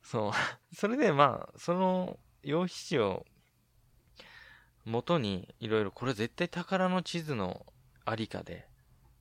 [0.00, 0.32] そう。
[0.74, 3.26] それで、まあ、その、羊皮紙を、
[4.84, 7.66] 元に、いろいろ、これ絶対宝の地図の
[8.04, 8.66] ありかで、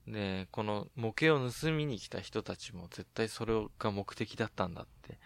[0.07, 5.19] で、この模型を盗みに来た人たちも絶対それが目的だったんだって、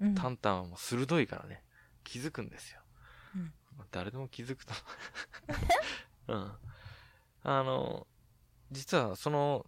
[0.00, 0.14] うん。
[0.14, 1.62] タンタンはもう鋭いからね、
[2.04, 2.80] 気づくんですよ。
[3.36, 4.74] うんまあ誰でも気づくと。
[6.28, 6.52] うん。
[7.42, 8.06] あの、
[8.70, 9.66] 実はその、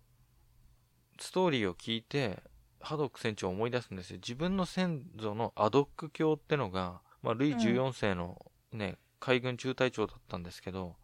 [1.18, 2.42] ストーリーを聞いて、
[2.80, 4.16] ハドック船長を思い出すんですよ。
[4.16, 10.96] 自分の先祖のアドック教ってのが、まあ、ルイ14世のね、海軍中隊長だったんですけど、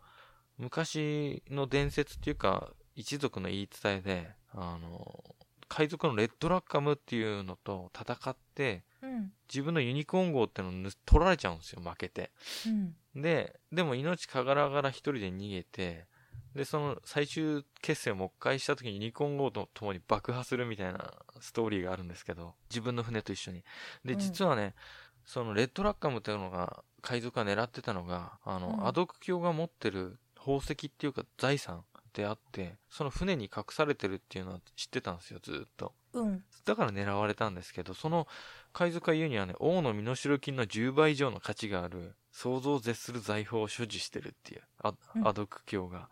[0.59, 5.25] 昔の伝説っていうか、一族の言い伝えで、あの、
[5.69, 12.33] 海賊のレッドラッカムっていうのと戦って、うん自分のユニコーン号ってのをぬ取られちゃうんですよ、負けて。
[12.67, 16.07] うんで、でも命かがらがら一人で逃げて、
[16.55, 23.63] で、その最終決戦をもう一回した時にユニコーン号と共に爆破するみたいなストーリーがあるんですけど、自分の船と一緒に。
[24.05, 24.75] で、うん実はね、
[25.25, 28.87] そのレッドラッカムっていうのが、海賊が狙ってたのが、あの、うん。
[28.89, 35.93] アドク教が持ってる宝石っていうか財産であって、その船に隠されてるっていうのは知ってたんですよ、ずーっと。
[36.15, 36.43] うん。
[36.65, 38.27] だから狙われたんですけど、その
[38.73, 45.29] 海賊が言うにはね、王の身代金の10倍以上の価値がある、想像を絶する財宝を所持してるっていう、アうん。
[45.29, 46.09] アドク教が。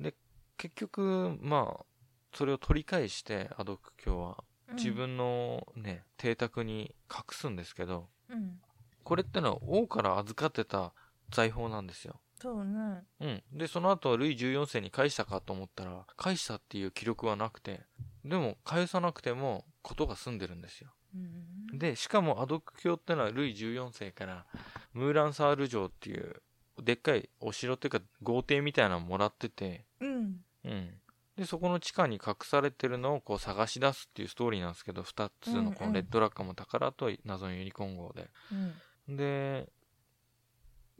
[0.00, 0.14] で、
[0.56, 1.84] 結局、まあ、
[2.32, 4.76] それを取り返して、アドク教は、うん。
[4.76, 8.58] 自分のね、邸宅に隠すんですけど、うん
[9.04, 10.92] これってのは王から預かってた
[11.30, 12.20] 財宝なんですよ。
[12.40, 13.42] そうねうん。
[13.52, 17.82] で、その後、ルイ14世に返したかと思ったら、返したっていう記録はなくて、
[18.24, 20.90] でも、返さなくても、ことが済んでるんですよ。
[21.14, 24.46] うんで、しかもアドク教ってのはルイ14世から、
[24.92, 26.42] ムーランサール城っていう、
[26.82, 30.90] でっかいお城っていうか豪邸みたいなのもらってて、うんうん。
[31.36, 38.30] で、そこの地下に隠されてるのをこう探し出すっていうストーリーなんですけど、二つのこうんうんのレッドラッカーも宝と謎のユニコーン号で。
[38.50, 38.72] うん
[39.16, 39.68] で、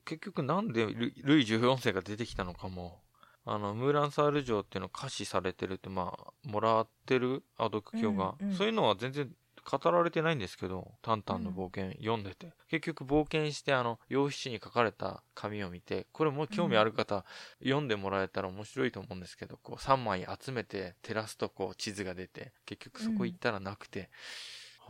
[0.04, 3.00] 結局なんでルイルイ14世が出てきたのかも、
[3.44, 8.54] あの、ムーランサール城っていうのを可視されてるって、まあ、もらってるアドク教が、うんうん。
[8.54, 9.30] そういうのは全然
[9.64, 12.52] 語られてないんですけど、タンタンの冒険読んでて。
[12.68, 17.24] 結局冒険して、あの、用紙に書かれた紙を見て、これも興味ある方、
[17.62, 24.10] 読んでもらえたら面白いと思うんですけど、こう3枚集めて照らすとこう地図が出て、結局そこ行ったらなくて、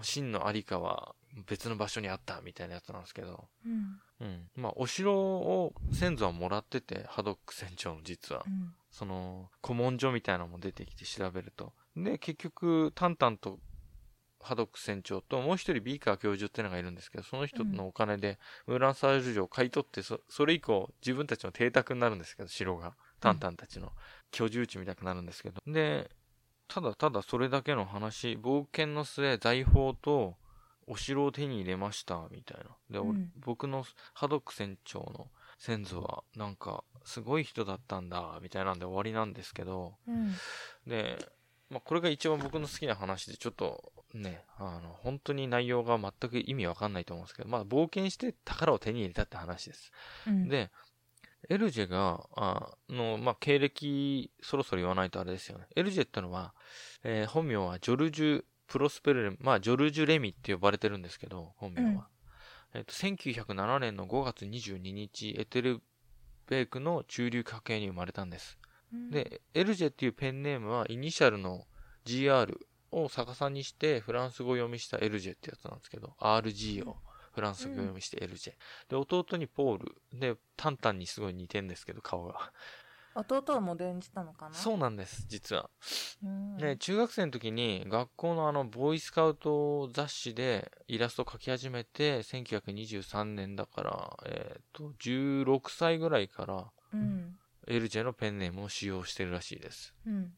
[0.02, 1.14] 真のありかは
[1.46, 4.50] 別の場所にあったみたいなやつなんですけど、うんうん。
[4.54, 8.50] まあ、お城を先祖はもらってて、ハドック船長の実はう。
[8.50, 11.72] んその、古文書みたいなのも出てきて調べると。
[11.96, 13.60] で、結局、タンタンと
[14.40, 22.96] ハドック船長と、もう一人ビーカー教授っていうのがいるんですけど、その人のお金で、ムーランサール城を買い取って、そ、それ以降、自分たちの邸宅になるんですけど、城が。
[23.20, 23.92] タンタンたちの
[24.30, 25.60] 居住地みたいになるんですけど。
[25.66, 26.10] で、
[26.70, 30.36] ただただそれだけの話、冒険の末、財宝と、
[30.86, 32.64] お城を手に入れました、みたいな。
[32.90, 35.28] で、俺うん僕のハドック船長の
[35.58, 40.32] 先祖は、なんか、すごい人だったんだ、みたいなんで終わりなんですけど、うん
[40.86, 41.16] で、
[41.70, 49.92] まあ、これが一番僕の好きな話で、ちょっとね、あの、本当に内容が全く意味わかんないと思うんですけど、まあ、冒険して宝を手に入れたって話です。
[50.26, 50.70] うんで、
[51.50, 55.66] エルジェが、あの、まあ、経歴、そろそろ言わないとあれですよね。
[55.74, 56.54] エルジェってのは、
[57.02, 61.88] えー本名はジョルジュ・プロスペルレム、まあ、ジョルジュ・レミって呼ばれてるんですけど、本名は。
[61.88, 62.00] うん
[62.72, 65.82] えっと、1907年の5月22日、エテル
[66.46, 68.56] ベークの中流家系に生まれたんです。
[68.92, 71.66] うんで、エルジェっていうペンネームは、イニシャルの
[72.04, 72.56] GR
[72.92, 76.96] を逆さにして、フランス語読みしたエルジェってやつなんですけど、RG を
[77.32, 78.54] フランス語読みしてエルジェ。
[78.88, 79.96] で、弟にポール。
[80.12, 82.52] で、タンタンにすごい似てんですけど、顔が。
[83.14, 84.54] 弟はモデルにしたのかな？
[84.54, 85.68] そうなんです、実は。
[86.22, 99.94] うんね、中学生の時に学校のあの、ボーイスカウト雑誌でイラスト描き始めて、1923年だから、えっ、と、16歳ぐらいから、うんエルジェのペンネームを使用してるらしいです。
[100.06, 100.32] うん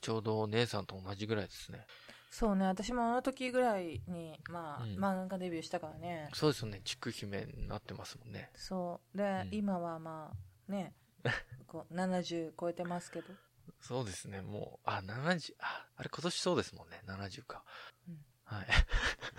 [0.00, 1.86] ちょうどお姉さんと同じぐらいですね。
[2.30, 6.80] そうね私もあの時ぐらいにまあ、うん漫画デビューしたからねそうですよね。
[6.84, 8.50] 地区姫になってますもんね。
[8.54, 10.32] そうで、うん今はま
[10.68, 10.94] あね
[11.66, 13.34] こう70超えてますけど
[13.80, 14.42] そうですね。
[14.42, 17.02] もう、あ、70、あ、あれ今年そうですもんね。
[17.06, 17.64] 70か。
[18.08, 18.18] うん
[18.50, 18.66] はい。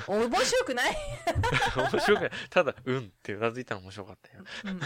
[0.08, 0.96] 面白くない、
[1.76, 2.32] 面白くない。
[2.50, 4.46] ただ、うんってうなずいたの面白かったよ。
[4.64, 4.80] うん、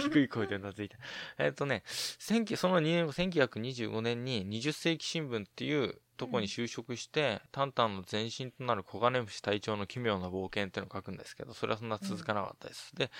[0.10, 0.96] 低い声でうなずいた。
[1.36, 12.94] えっとね、19その2年後、1925年に20世紀新聞っていうとこに就職して、タンタンの前身となる小金虫隊長の奇妙な冒険っていうのを書くんですけど、それはそんな続かなかったです。
[12.94, 13.10] で、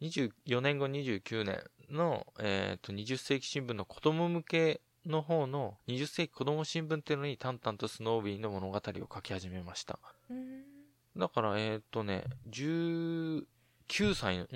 [0.00, 9.98] 24年後29年の、えっと、20世紀新聞の子供向けの方の20世紀子供新聞っていうのにタンタンとスノービーの物語を書き始めました。
[10.30, 10.62] うん
[11.16, 13.46] だから、えっとね、19
[14.14, 14.48] 歳の、ん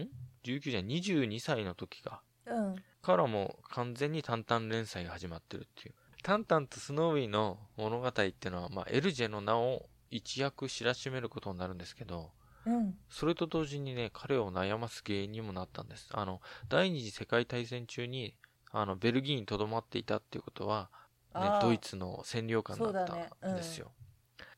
[0.44, 2.22] ?19 じゃない22歳の時か。
[2.46, 5.94] うんからもう完全にタンタン連載が始まってるっていう。
[6.22, 12.30] タンタンとスノーウィーの物語っていうのは、まあ、エルジェの名を一躍知らしめることになるんですけど、
[12.66, 16.08] うんそれと同時にね、彼を悩ます原因にもなったんです。
[16.12, 18.34] あの、第二次世界大戦中に、
[18.70, 20.90] あの、ベルギーに留まっていたっていうことは、
[21.34, 23.06] ねドイツの占領下だっ
[23.40, 23.92] たんですよ。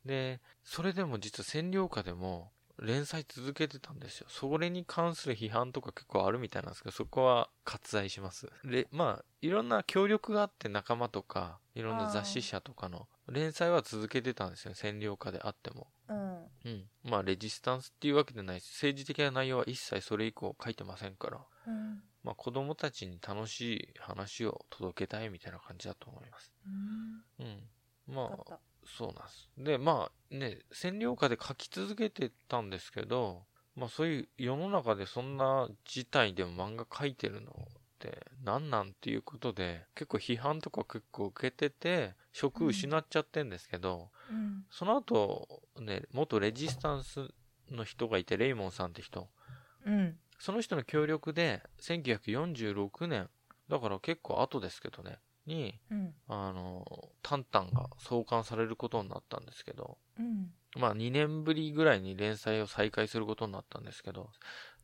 [0.05, 4.26] で、それでも実は占領下でも、連載続けてたんですよ。
[4.28, 8.50] それに関する批判とか結構あるみたいなんですけど、そこは割愛します。
[8.64, 14.74] で、まあ、いろんな協力があって仲間とか、いろんな雑誌社とかの連載は続けてたんですよ。
[14.74, 15.88] 占領下であっても。
[16.08, 16.42] うん。
[16.64, 16.88] うん。
[17.04, 21.40] まあ、レジスタンスっていうわけでないし、政治的な内容は一切それ以降書いてませんから。
[21.66, 22.02] うん。
[22.22, 26.52] まあ、子供たちに楽しい話を届けたいみたいな感じだと思います。
[26.66, 27.46] うん。
[27.46, 28.14] うん。
[28.14, 28.58] まあ。
[28.87, 29.51] そうなんです。
[29.59, 33.45] で、まあね、占領下で書き続けてたんですけど、
[33.77, 37.55] まあそういう世の中でそんな事態でも漫画書いてるのっ
[37.99, 44.64] て何なんっていうことで、結構批判とか結構受けてて、職失っちゃってんですけど、うん。
[44.71, 47.29] その後、ね、元レジスタンス
[47.71, 49.29] の人がいて、レイモンさんって人。
[49.87, 50.18] うん。
[50.38, 53.31] その人の協力で、1946年、
[53.68, 56.14] だから結構後ですけどね、に、うん。
[56.28, 56.85] あの、
[57.22, 60.52] タンタンが創刊されることになったんですけど、うん。
[60.76, 64.31] まあ2年ぶりぐらいに連載を再開することになったんですけど、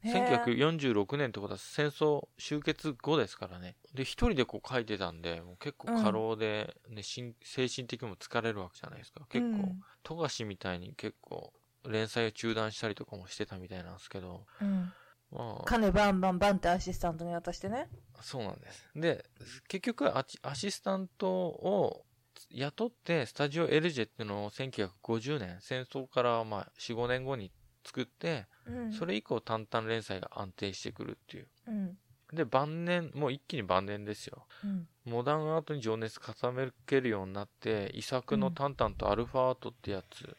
[0.02, 3.76] へー1946年ってことは戦争終結後ですからね。
[3.94, 9.26] で、一人でこう書いてたんで、もう結構過労で、ね、心精神的にも疲れるわけじゃないですか。
[9.28, 11.52] 結構、うん富樫みたいに結構
[11.86, 14.90] 連載を中断したりとかもしてたみたいなんですけど、うん。
[15.30, 17.88] まあ、金バンバンバンってアシスタントに渡してね。
[18.20, 18.88] そうなんです。
[18.94, 19.24] で、
[19.68, 22.04] 結局アチアシスタントを
[22.50, 27.52] 雇って、スタジオエルジェっていうのを1950年、戦争からまあ4、5年後に
[27.84, 28.92] 作って、うん。
[28.92, 31.48] それ以降淡々連載が安定してくるっていう。
[31.66, 31.98] うん。
[32.32, 34.46] で、晩年、もう一気に晩年ですよ。
[34.64, 34.88] うん。
[35.04, 40.36] モダンアートに情熱傾けるようになって、遺作のタンタンとアルファアートってやつ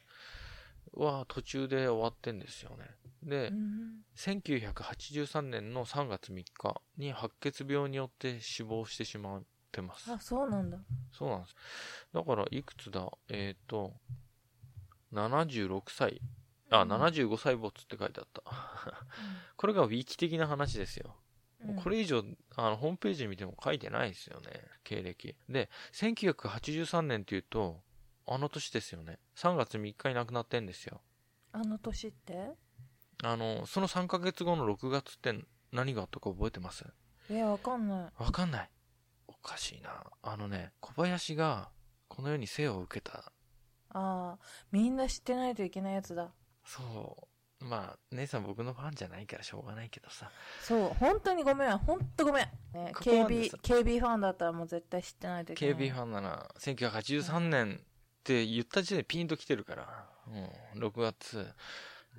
[0.94, 2.86] は途中で終わってんですよね。
[3.24, 4.02] で、うん。
[4.16, 10.12] 1983年の3月3日に白血病によって死亡してしまってます。
[10.12, 10.78] あ、そうなんだ。
[11.12, 11.56] そうなんです。
[12.14, 13.10] だから、いくつだ？
[13.30, 13.94] えっ、と、
[15.14, 16.22] 76歳。
[16.72, 18.44] あ、うん75歳没って書いてあった。
[19.58, 21.16] これがウィキ的な話ですよ。
[21.62, 22.24] うんこれ以上、
[22.56, 24.48] あの、ホームページ見ても書いてないですよね。
[24.86, 25.36] 経歴。
[25.50, 27.82] で、1983年っていうと、
[28.26, 29.20] あの年ですよね。
[29.36, 31.02] 3月3日に亡くなってんですよ。
[31.52, 32.52] あの年って？
[33.24, 35.34] あの、その3ヶ月後の6月って
[35.72, 36.86] 何があったか覚えてます？
[37.30, 38.24] え、わかんない。
[38.24, 38.70] わかんない。
[39.28, 40.04] おかしいな。
[40.22, 41.70] あのね、小林が
[42.08, 43.32] この世に生を受けた。
[43.92, 44.38] ああ、
[44.72, 46.32] みんな知ってないといけないやつだ。
[46.66, 47.18] そ
[47.62, 47.66] う。
[47.66, 50.32] まあ、姉さん僕のファンじゃないからしょうがないけどさ。
[50.62, 52.46] そう、本当にごめん、本当ごめん。
[52.74, 55.76] ね、KB さ、KB ファンだったらもう絶対知ってないといけない。
[55.76, 57.84] KB ファンなら、1983年っ
[58.24, 60.08] て言った時点でピンと来てるから。
[60.76, 61.54] うん、6月。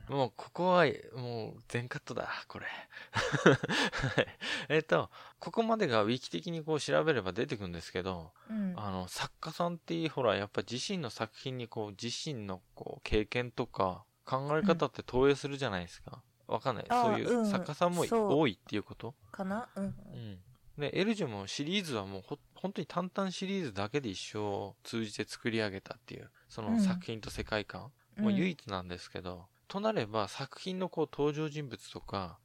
[0.08, 0.84] もう、ここは、
[1.14, 2.66] もう、全カットだ、これ。
[3.12, 4.26] はい
[4.68, 8.74] えっと、ここまでがウィキ的にこう調べれば出てくるんですけど、うん。
[8.76, 16.22] あの、作家さんってほら、やっぱ自身の作品にこう、自身のこう、経験とか、考え方って投影するじゃないですか。
[16.46, 16.86] わかんない。
[16.88, 19.14] あそういううん作家さんもそう多いっていうこと？
[19.30, 19.68] かな？
[19.76, 19.84] うん。
[19.84, 20.40] うん。
[20.78, 32.38] で、エルジュもシリーズはもうほ、本当に淡々シリーズだけで一生を通じて作り上げたっていう、そのうん作品と世界観、もう唯一なんですけど、となれば作品のこう登場人物とか、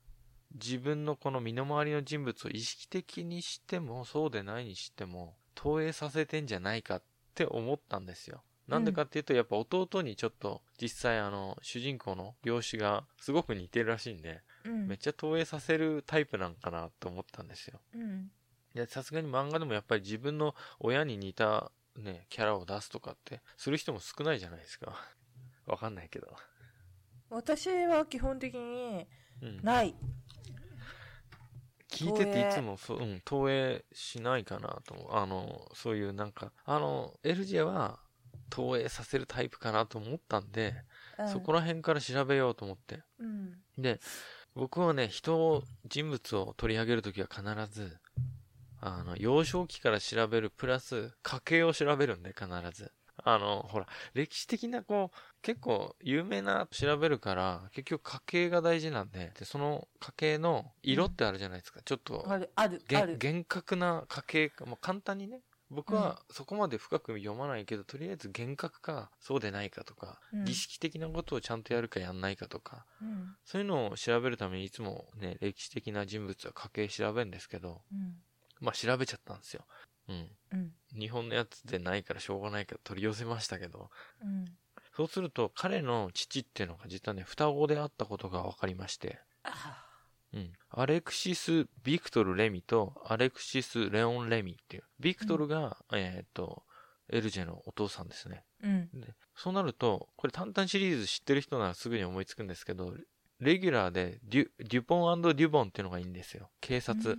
[0.53, 8.43] 自分のこの身の回りの人物を意識的にしても、そうでないにしても、投影させてんじゃないかって思ったんですよ。
[8.67, 14.87] なんでかっていうと、やっぱ弟にちょっと、実際あの、主人公の容姿がすごく似てるらしいんで、うん。
[14.87, 17.81] めっちゃ投影させるタイプなんかなと思ったんですよ。
[17.95, 18.29] うん。
[18.75, 24.95] いや、さすがに漫画でもやっぱり自分の親に似たね、キャラを出すとかって、する人も少ないじゃないですか。
[25.65, 26.27] わかんないけど。
[27.35, 29.05] 私は基本的に
[29.41, 29.59] うん。
[29.61, 29.93] ない。
[31.89, 35.15] 聞いてていつもそう、うん、投影しないかなと思う。
[35.15, 37.99] あの、そういうなんか、あの、LJ は
[38.49, 40.75] 投影させるタイプかなと思ったんで、
[41.17, 43.01] うんそこら辺から調べようと思って。
[43.19, 43.53] うん。
[43.77, 43.99] で、
[44.53, 47.97] 僕はね、人を、人物を取り上げるときは必ず、
[48.81, 52.91] あの、幼少期から調べるプラス、家系を調べるんで、必ず。
[53.23, 61.81] あの、ほら、歴史的な、こう、結構有名な調べるから、結局家系が大事なんで、で、その家系の色ってあるじゃないですか。
[61.83, 63.17] ちょっと、ある、ある、げある。
[63.17, 73.35] 厳格な家系か、もう簡単にね、僕はそこまで深く読まないけど、とりあえず厳格か、そうでないかとか、うん儀式的なことをちゃんとやるかやんないかとか、うん。
[73.45, 78.15] そういうのを調べるためにいつもね、歴史的な人物は家系調べるんですけど、うん。
[78.59, 79.65] まあ調べちゃったんですよ。
[80.07, 80.29] うん。
[80.51, 80.73] うん。
[80.97, 83.89] 日本のやつでないからしょうがないから取り寄せましたけど、
[84.23, 84.45] うん。
[84.95, 89.85] そうすると彼の父っていうのが実はね、双子であったことが分かりまして、あ
[90.33, 90.51] うん。
[90.69, 94.83] アレクシス・ビクトル・レミとアレクシス・レオン・レミっていう。
[94.99, 96.63] ビクトルが、えっ、と、
[97.09, 98.43] エルジェのお父さんですね。
[98.61, 98.89] うん。
[98.93, 102.93] で、そうなると、これ、タンタンシリーズ知ってる人ならすぐに思いつくんですけど、
[103.39, 106.49] レギュラーでデュ、デュポンデュボンっていうのがいいんですよ。
[106.61, 107.17] 警察。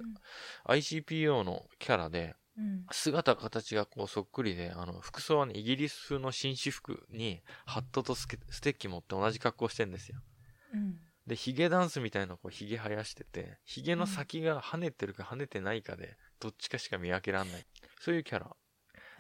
[0.67, 2.87] ICPO のキャラで、うん。
[2.91, 10.19] 姿形がこうそっくりで、あの、服装はね、イギリス風の紳士服に、ハットとスケステッキ持って同じ格好してんですよ。
[10.75, 10.99] うん。
[11.27, 17.67] で、ヒゲダンスみたいなこうヒゲ生やしてて、ヒゲの先が跳ねてるか跳ねてないかで、どっちかしか見分けらんない。
[18.01, 18.57] そういうキャラ。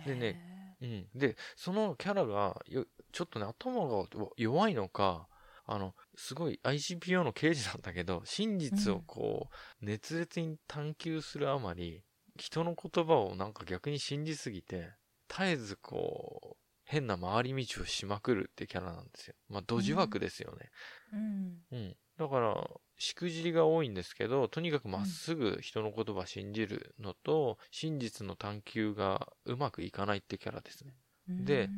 [0.04, 0.40] でね
[0.80, 1.08] うん。
[1.14, 4.06] で、そのキャラが、よちょっとね、頭が
[4.36, 5.26] 弱いのか、
[5.64, 12.04] あの、すごい ICPO の刑事なんだけど、真実をこう、熱烈に探求するあまり、
[12.36, 14.90] 人の言葉をなんか逆に信じすぎて、
[15.28, 19.34] 絶えずこう、変な回り道をしまくるってキャラなんですよ。
[19.48, 20.70] まあ、ドジ枠ですよね。
[21.12, 21.56] うん。
[21.72, 21.96] うん。
[22.16, 30.94] だから、しくじりが多いんですけど、とにかくまっすぐ人の言葉信じるのと、真実の探求がうまくいかないってキャラですね。
[31.28, 31.44] うん。
[31.44, 31.68] で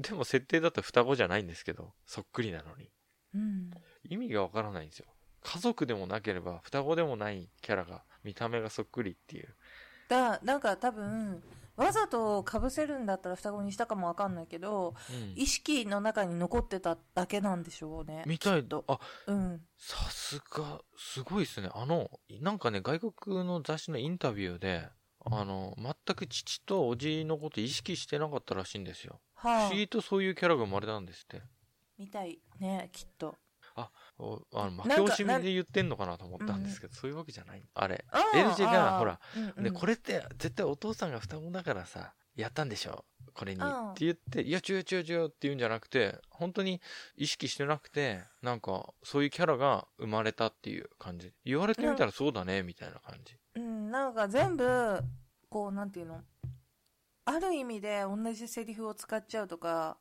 [0.00, 2.90] でも設定だと双子じゃないんですけど、そっくりなのに。
[3.34, 3.70] うん。
[4.08, 5.06] 意味がわからないんですよ。
[5.42, 9.54] 家族でもなければ双子でもないキャラが、見た目がそっくりっていう。
[10.12, 11.42] だ、なんか多分、
[11.74, 15.32] わざと被せるんだったら双子にしたかもわかんないけど、うん。
[15.40, 18.24] 意識の中に残ってただけなんでしょうね。
[18.26, 18.84] みたいきっと。
[18.88, 19.62] あ、うん。
[19.78, 21.70] さすが、すごいですね。
[21.74, 22.10] あの、
[22.40, 24.86] なんかね、外国の雑誌のインタビューで、
[25.24, 29.20] あの、全く父とおじのこと意識してなかったらしいんですよ。
[29.34, 29.76] 不はあ思。
[29.76, 31.42] 議とそういうキャラが生まれたんですって。
[31.96, 33.34] みたいね、きっと。
[34.22, 37.62] おあの、負なんかけ惜しみで言ってんのかなと思ったんですけど、そういうわけじゃない。
[37.74, 38.04] あれ。
[38.34, 39.18] エルジェがほら、
[39.58, 43.04] で、これって絶対お父さんが双子だからさ、やったんでしょ？
[43.34, 43.60] これに。
[43.60, 46.80] うんって言って、いや、違う違う違うって言うんじゃなくて、本当に
[47.16, 51.32] 意識してなくて、なんか、そういうキャラが生まれたっていう感じ。
[51.44, 53.36] 言われてみたらそうだね、みたいな感じ。
[53.56, 55.00] うん、なんか全部、
[55.50, 56.22] こう、なんていうの？
[57.24, 59.96] ある意味で同じセリフを使っちゃうとか、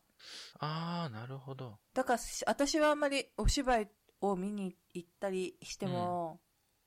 [0.60, 1.78] あー、なるほど。
[1.94, 3.90] だからし私はあんまりお芝居
[4.22, 6.40] を見に行ったりしても、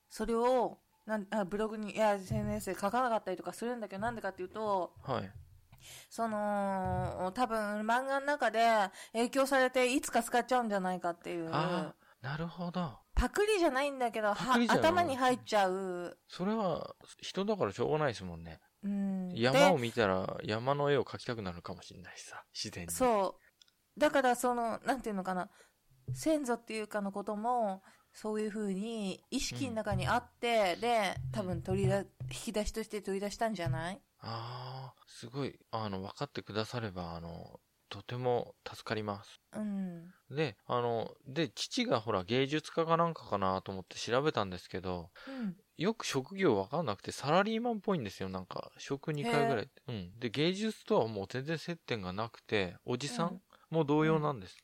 [0.08, 5.30] それをなんあブログに、いや、SNS で書かなかったりとかするんだけど、なんでかっていうと、はい。
[6.08, 8.66] その、多分漫画の中で
[9.12, 12.98] 影響されていつか使っちゃうんじゃないかっていう、あー、なるほど。
[13.14, 16.18] パクリじゃないんだけど、はパクリじゃない頭に入っちゃう。
[16.26, 18.60] それは、人だからしょうがないですもんね。
[18.82, 22.92] うん、山をで見たら、山の絵を描きたくなるかもしれないしさ、自然に。
[22.92, 23.38] そ
[23.96, 24.00] う。
[24.00, 25.50] だからその、なんていうのかな、
[26.12, 27.82] 先祖っていうかのことも、
[28.12, 34.00] そういう風に意識の中にあって、で、多分取り出、引き出しとして取り出したんじゃない？
[34.20, 39.40] ああ、すごい、あの、分かってくだされば、あの、とても助かります。
[39.54, 40.14] うん。
[40.30, 45.56] で、あの、で、父がほら芸術家かなんかかなと思って調べたんですけど、うん。
[45.76, 48.70] よく職業分かんなくてサラリーマンっぽいんですよ、なんか。
[48.78, 49.68] 職2回ぐらい。
[49.88, 50.18] うん。
[50.18, 53.40] で、芸術とはもう全然接点がなくて、おじさん
[53.70, 54.63] も同様なんです。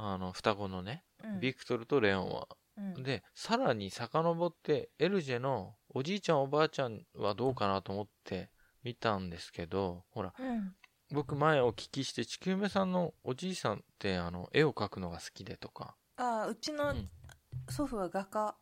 [0.00, 1.40] あの、双子のね、うん。
[1.40, 2.48] ビクトルとレオンは。
[2.76, 8.50] うん、で、さらに遡って、エルジェのおじいちゃんおばあちゃんはどうかなと思って
[8.84, 10.74] 見たんですけど、ほら、うん。
[11.10, 15.96] 僕前お聞きして、地球目さんのおじいさんってあの、絵を描くのが好きでとか。
[16.16, 17.10] ああ、うちのうん
[17.68, 18.56] 祖父は画家。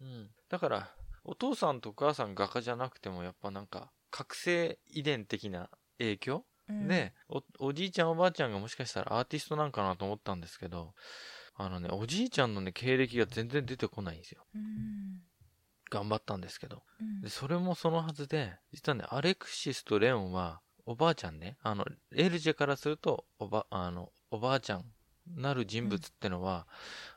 [0.00, 0.30] うん。
[0.48, 0.90] だから、
[1.24, 10.94] お父さんとお母さん画家じゃなくてもやっぱなんか、覚醒遺伝的な影響、うん、でお、おじいちゃんおばあちゃんがもしかしたらアーティストなんかなと思ったんですけど、
[11.56, 14.44] あのね、おじいちゃんのね、経歴が全然出てこないんですよ。
[14.54, 15.22] うん。
[15.90, 16.82] 頑張ったんですけど。
[17.00, 24.84] うんで、それもそのはずで、実はね、アレクシスとレオンは、おばあちゃんね、あの、エルジェからすると、おば、あの、おばあちゃん
[25.26, 26.66] なる人物ってのは、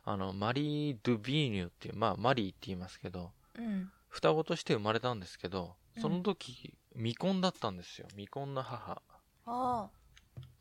[0.03, 3.91] あの、マリー・ドゥビーニュっていう、まあ、マリーって言いますけど、うん。
[4.07, 8.07] 双子として生まれたんですけど、うんその時、未婚だったんですよ。
[8.11, 9.01] 未婚の母。
[9.47, 9.89] あ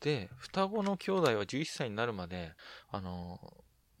[0.01, 2.53] で、双子の兄弟は11歳になるまで、
[2.89, 3.39] あの、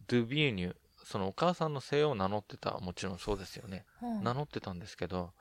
[0.07, 3.85] ドゥビーニュ、そのお母さんの姓を名乗ってた、もちろんそうですよね。
[4.01, 4.05] あ。
[4.05, 5.31] うん名乗ってたんですけど、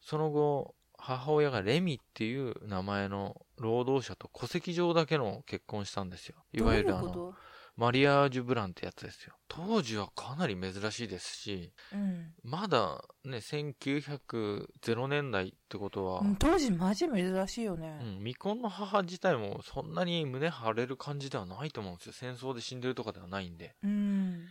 [0.00, 6.36] その後、母親がレミっていう名前の労働者と戸籍上だけの結婚したんですよ。
[6.52, 7.34] いわゆるあの、
[7.76, 9.34] マリアージュブランってやつですよ。
[9.48, 12.32] 当時はかなり珍しいですし、とうん。
[12.44, 17.98] まだね、1900年代ってことは、うん当時マジ珍しいよね。
[18.00, 22.12] うん、未婚の母自体もそんなに胸張れる感じではないと思うんですよ。
[22.12, 23.74] 戦争で死んでるとかではないんで。
[23.82, 24.46] うん。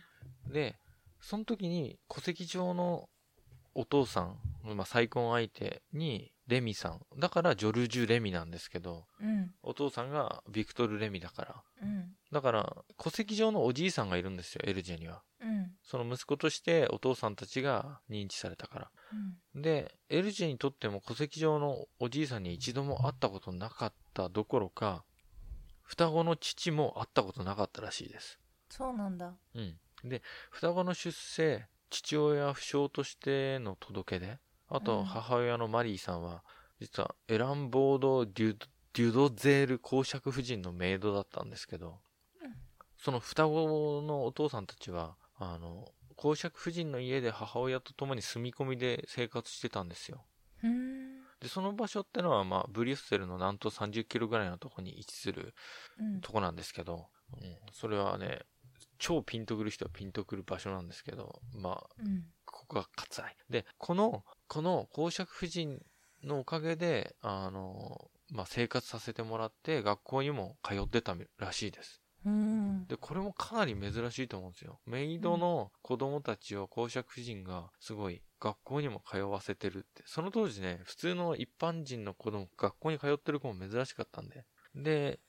[0.52, 0.76] で、
[1.20, 3.08] その時に戸籍上の
[3.74, 7.00] お父さん、まあ、再婚相手にレミさん。
[7.18, 9.50] だからジョルジュ・レミなんですけど、うん。
[9.62, 11.62] お父さんがビクトル・レミだから。
[11.82, 12.14] うん。
[12.34, 15.22] だから、戸籍上のおじいさんがいるんですよ、エルジェには。
[15.40, 15.70] うん。
[15.84, 18.90] その息子としてお父さんたちが認知されたから。
[19.54, 19.62] うん。
[19.62, 25.04] で、エルジェにとっても戸籍上のおじいさんに一度も会ったことなかったどころか、
[25.82, 28.40] 双子の父も会ったことなかったらしいです。
[28.68, 29.32] そうなんだ。
[29.54, 29.78] うん。
[30.02, 30.20] で、
[30.50, 36.42] 双子の出生、父親不詳としての届け出、あとうん母親のマリーさんは、
[36.80, 41.96] 実はエランボード・デュドゼール公爵夫人のメイドだったんですけどうん、
[43.04, 50.24] その双子のお父さんたちは、あの、公爵夫人の家で母親と共に住み込みで生活してたんですよ。
[51.38, 55.52] で、その場所ってのは、まあ、ブリュッセルの南東30キロぐらいのところに位置する
[56.00, 56.20] うん。
[56.22, 58.40] とこなんですけど、うん、それはね、
[58.98, 62.24] 超ピンとくる人はピンとくる場所なんですけど、まあ、うん。
[62.46, 63.36] ここが割愛。
[63.50, 65.84] で、この、この公爵夫人
[66.22, 72.00] のおかげで、あの、まあ、生活させてもらって、学校にも通ってたらしいです。
[72.24, 72.86] うん。
[72.86, 74.80] で、これもかなり珍しいと思うんですよ。
[74.86, 80.02] メイドの子供たちを公爵夫人がすごい学校にも通わせてるって。
[80.06, 84.44] その当時ね、普通の一般人の子供、学校に通ってる子も珍しかったんで。
[84.74, 85.20] で、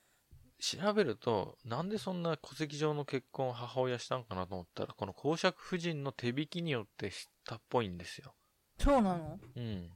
[0.59, 8.33] 調べると、なんでそんな戸籍上の結婚を母親したんかなと思ったら、この公爵夫人の手引きによって知ったっぽいんですよ。
[8.79, 9.39] そうなの？
[9.55, 9.89] うん。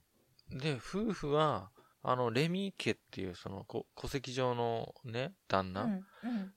[0.58, 1.72] で、夫婦は、
[2.02, 5.84] あの、レミー家っていう、その、こ戸籍上のね、旦那。
[5.86, 5.88] っ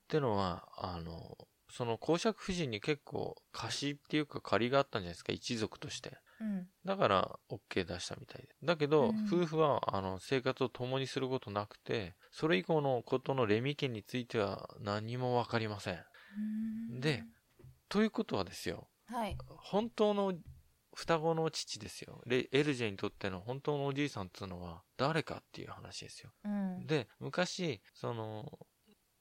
[0.08, 1.36] てのは、あの、
[1.70, 6.18] その公爵夫人に結構貸しっていうか借りがあったんじゃないですか、一族として。
[6.40, 6.68] うん。
[6.84, 8.48] だから、OK 出したみたいで。
[8.62, 17.24] だけど、うん夫婦は、あの、生活を共にすることなくて、それ以降のことのレミ家については何もわかりませんで、
[17.88, 19.36] ということはですよ、はい。
[19.48, 20.34] 本当の
[20.94, 22.20] 双子の父ですよ。
[22.26, 26.30] レエルジェにとっての本当のおじいさんっていうのは誰かっていう話ですよ。
[26.44, 26.86] うん。
[26.86, 28.58] で、昔、その、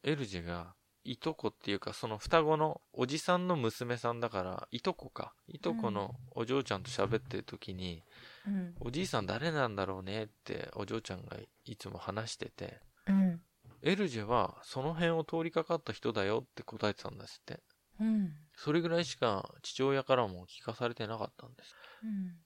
[0.03, 5.33] エルジェが、いとこっていうか、その双子のおじさんの娘さんだから、いとこか。
[5.47, 8.03] いとこのお嬢ちゃんと喋ってる時に、
[8.45, 8.75] うん。
[8.79, 13.41] おじいさん誰なんだろうねってお嬢ちゃんがいつも話してて、うん。
[13.83, 17.61] エルジェはその辺を通りかかった人だよって答えてたんですって。
[18.01, 18.33] うん。
[18.55, 21.75] それぐらいしか父親からも聞かされてなかったんです。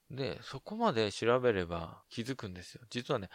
[0.09, 0.15] うん。
[0.15, 2.81] で、そこまで調べれば気づくんですよ。
[2.89, 3.29] 実はね、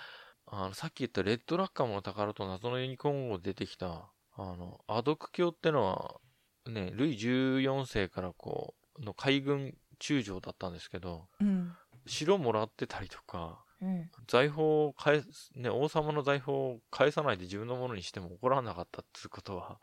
[0.46, 6.20] あの、さっき言ったレッドラッカムの宝と謎のユニコーン号で出てきた、あの、アドク教ってのは、
[6.70, 11.72] ね、ルイ14世からこう、の海軍中将だったんですけど、うん。
[12.06, 14.10] 城もらってたりとか、うん。
[14.26, 19.78] 財宝を返す、ね、王様の財宝を返さないで自分のものにしても怒らなかったっていうことは、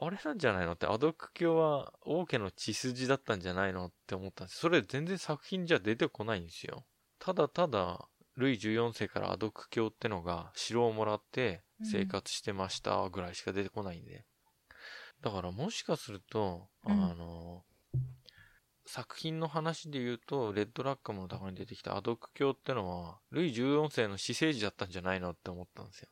[0.00, 4.58] あれなんじゃないのって、アドク教は王家の血筋だったんじゃないのって思ったんです。
[4.58, 6.84] それ全然作品じゃ出てこないんですよ。
[7.18, 14.26] ただただ、ルイ14世からアドク教ってのが城をもらって生活してましたぐらいしか出てこないんで。
[15.22, 17.64] だからもしかすると、あうんの、
[18.84, 26.08] 作品の話で言うと、レッドラッカムの中に出てきたアドク教ってのは、ルイ14世の私生児だったんじゃないのって思ったんですよ。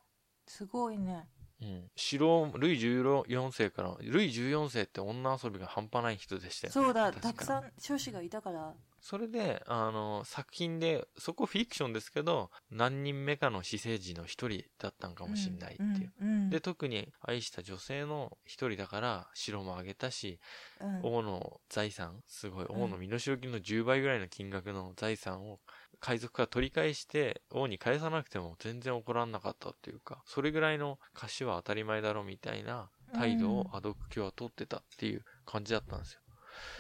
[0.47, 1.29] すごいね。
[1.63, 1.91] うん。
[1.97, 6.73] 城を、ルイ14世から、ルイ14世って女遊びが半端ない人でしたよね。
[6.73, 8.75] そうだ、たくさん諸子がいたから。
[9.01, 16.13] それで、あの、作品で、そこフィクションですけど、何人目かの私生児の一人だったんかもしんないっていう。
[16.23, 16.29] うん。
[16.29, 16.51] うん。
[16.51, 20.41] で、特に愛した女性の一人だから、城もあげたし、
[20.81, 25.61] うん、王の財産、すごい、うん王の身代金の10倍ぐらいの金額の財産を
[26.01, 36.21] 海賊から取り返して、王に返さなくても全然怒らんなかったっていうか、それぐらいの貸しは当たり前だろみたいな態度をアドック教は取ってたっていう感じだったんですよ。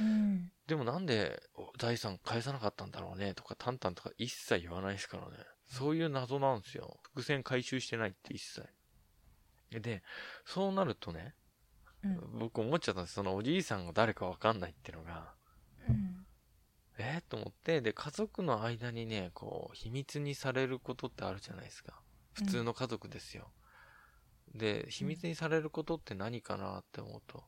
[0.01, 0.51] うん。
[0.67, 1.43] でもなんで
[1.79, 5.45] 財産返さなかったんだろうねとか、タンタンとか一切言わないですからね。
[5.67, 6.99] そういう謎なんですよ。
[7.03, 8.69] 伏線回収してないって一切。
[9.81, 10.03] で、
[10.45, 11.35] そうなるとね、
[12.05, 12.39] うん。
[12.39, 13.15] 僕思っちゃったんです。
[13.15, 15.35] そのおじいさんが誰かわかんないっていうのが、
[15.89, 16.14] うん。
[16.99, 22.01] えー、と思って、で、家族の間にね、こう、秘密にされることってあるじゃないですか。
[22.32, 23.53] 普通の家族ですよ。
[24.55, 27.45] で、秘密にされることって何かなって思うと、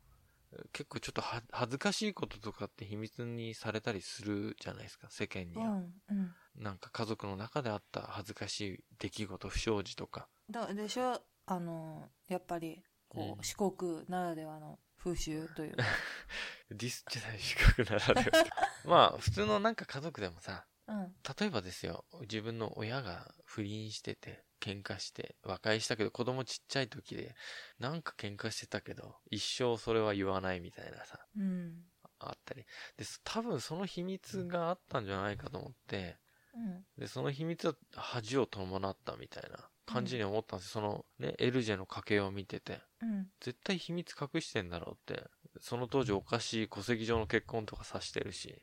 [0.73, 5.65] 結構ちょっとは恥ずかしいこととかって秘密にされたりするじゃないですか、世間には。
[5.65, 5.95] うん。
[6.09, 6.35] うん。
[6.57, 10.29] なんか家族の中であった恥ずかしい出来事、不祥事とか。
[10.51, 11.21] だでしょ？
[11.47, 15.85] あの、やっぱり、こう、うん四国ならではの風習というか。
[16.71, 18.45] ディスじゃない、資格ならでは。
[18.85, 21.15] まあ、普通のなんか家族でもさ、うん。
[21.39, 27.37] 例えばですよ、自分の親が不倫してて、喧嘩して、和解したけど子供ちっちゃい時で、
[27.79, 31.85] なんか喧嘩してたけど、一生それは言わないみたいなさ、うん。
[32.19, 32.65] あったり。
[32.97, 36.19] で、多分その秘密があったんじゃないかと思って、
[36.53, 36.85] うん。
[36.99, 40.73] で、その秘密は恥を伴ったみたいな感じに思ったんですよ。
[40.73, 42.81] そのね、エルジェの家系を見てて。
[43.01, 43.29] うん。
[43.41, 45.25] 絶対秘密隠してんだろうって。
[45.61, 48.63] その当時おかしい戸籍上の結婚とかさしてるし。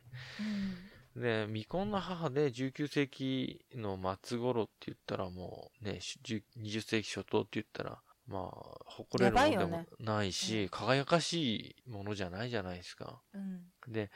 [1.14, 1.22] うん。
[1.22, 13.20] で、未婚の母で19世紀の末頃って言ったらもうね、し10 20世紀初頭って言ったら、まあ、誇れるものでもやばいよねないし、輝かしいものじゃないじゃないですか。
[13.34, 13.92] うん。
[13.92, 14.10] で、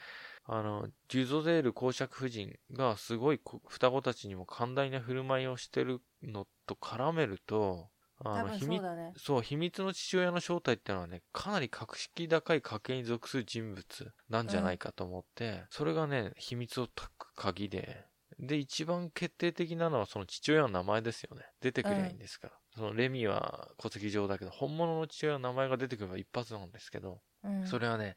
[0.51, 7.87] あの、ジュゾゼール公爵夫人がすごいこ双子たちにも寛大な振る舞いをしてるのと絡めると、
[8.17, 9.13] あの秘密そうだね。
[9.15, 18.07] そう、秘密の父親の正体ってのはね、かなり格式高い家系に属する人物なんじゃないかと思って、それがね、秘密を解く鍵で、
[18.39, 21.43] で、一番決定的なのはその父親の名前ですよね。
[21.61, 22.53] 出てくりゃいいんですから。
[22.75, 27.67] そのレミは戸籍上だけど、本物の父親の名前が出てくれば一発なんですけど、うん。
[27.67, 28.15] それはね、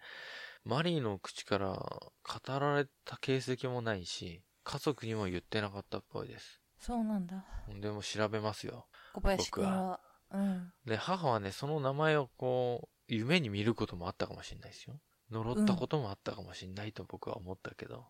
[0.64, 2.12] マリーの口から語
[2.46, 6.60] られた形跡もないし、家族にも言ってなかったっぽいです。
[6.78, 7.44] そうなんだ。
[7.80, 8.86] でも調べますよ。
[9.12, 10.00] 小林君僕は。
[10.32, 10.72] うん。
[10.86, 14.98] で、母はね、その名前をこう、夢に見ることもあったかもしれないですよ。
[15.30, 18.06] 呪ったこともあったかもしれないと僕は思ったけど、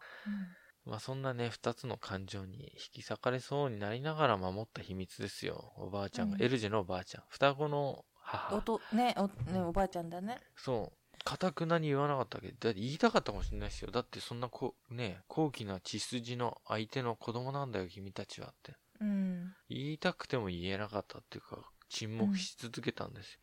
[0.84, 5.72] まあそんなね、二つの感情に引き裂かれそうになりながら守った秘密ですよ。
[5.76, 7.24] おばあちゃんが、うんエルジェのおばあちゃん。
[7.28, 8.60] 双子のお母。
[8.62, 10.38] と、ね、お、ね、おばあちゃんだね。
[10.56, 11.01] そう。
[11.24, 12.48] かたくなに言わなかったわけ？
[12.48, 13.90] ど、だって言いたかったかもしれないですよ。
[13.90, 18.74] だってそんなこう、ね、高貴な血筋の相手の子供なんだよ、君たちはって。
[19.00, 19.54] うん。
[19.68, 21.58] 言いたくても言えなかったっていうか、
[21.88, 23.40] 沈黙し続けたんですよ。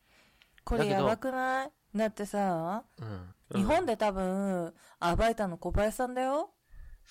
[0.64, 1.72] こだけどれやばくない？
[1.96, 3.62] だってさ、うん。
[3.62, 6.52] 日本で多分、暴いたの小林さんだよ。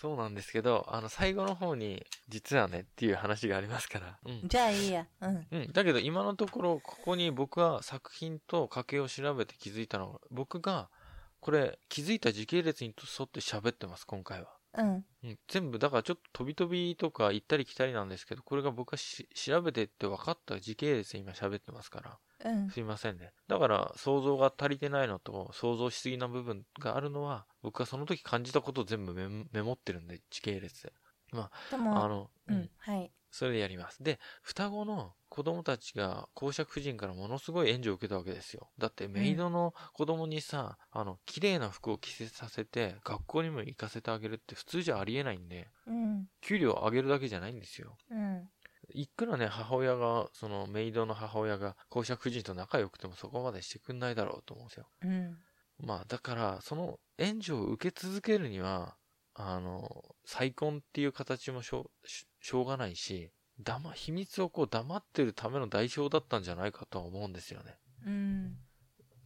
[0.00, 4.18] そうなんですけど、あの、最後の方に、実はねっていう話がありますから。
[4.24, 4.42] うん。
[4.44, 5.08] じゃあいいや。
[5.20, 5.46] うん。
[5.50, 5.72] うん。
[5.72, 10.88] だけど今のところ、ここに僕は作品と家系を調べて気づいたのが、僕が、
[11.40, 14.56] これ、気づいた時系列に沿って喋ってます、今回は。
[14.74, 15.04] うん。
[15.24, 15.38] うん。
[15.48, 22.18] 全部、だからちょっと飛び飛びとか行ったり来たりなんですけど、これが僕がし調べてって分かった時系列で今喋ってますから。
[22.44, 22.74] うん。
[22.74, 23.32] すいませんね。
[23.48, 30.92] だから、想像が足りてないのと、想像しすぎな部分があるのは、僕がその時感じたことを全部メモメモってるんで、時系列で。
[31.32, 32.70] あでも、の、ううんん。。
[32.78, 33.12] はい。
[33.30, 34.02] それでやります。
[34.02, 38.70] で、双子の子供たちが公爵夫人からものすごい援助を受けたわけですよ。
[38.78, 46.28] だってメイドの子供にさ、あの、綺麗な服を着せさせて、学校にも行かせてあげるって普通じゃありえないんで、うん。
[46.42, 47.98] 給料を上げるだけじゃないんですよ。
[48.10, 48.50] うん。
[48.94, 54.88] いくらね、母親が、そのメイドの母親が公爵夫人と仲良くてもそこまでしてくんないだろうと思うんですよ。
[55.02, 55.36] うん。
[55.78, 58.96] まあ、だから、その援助を受け続けるには、
[59.34, 63.30] あの、再婚っていう形もしょう、ししょうがないし、
[63.60, 67.76] だま、秘密をこう黙ってるための代償だったんじゃないかとは思うんですよね。
[68.06, 68.56] うん。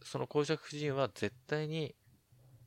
[0.03, 1.95] その公爵夫人は絶対に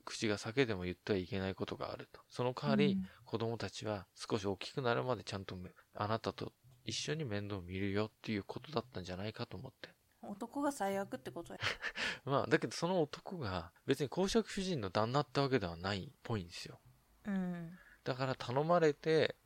[0.05, 2.21] 口が裂けても言ってはいけないことがあると。
[2.29, 6.53] その代わり、子供たちは少し大きくなるまでちゃんとめあなたと
[6.87, 9.91] 一緒に面倒を見るよっていうことだったんじゃないかと思って。
[10.23, 11.61] 男が最悪ってことや。
[12.25, 16.81] まあ、だけどその男が別に公爵夫人の旦那ってわけではないっぽいんですよ。
[17.25, 17.79] うん。
[18.05, 19.37] だから頼まれて、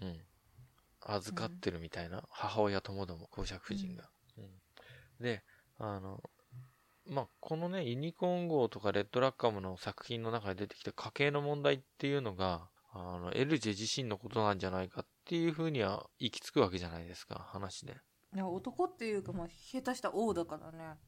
[0.00, 0.26] うん、
[1.00, 4.10] 預かってるみたいな、母親ともども公爵夫人が。
[4.36, 4.62] うん
[5.22, 5.42] で、
[5.78, 6.20] あの、
[7.06, 17.96] まあ、このね、ユニコーン号とかレッドラッカムの作品の中で出てきた家計の問題っていうのが、あの、エルジェ自身のことなんじゃないかっていうふうには行き着くわけじゃないですか、話で。
[18.34, 20.98] いや男っていうか、まあ、下手した王だからね。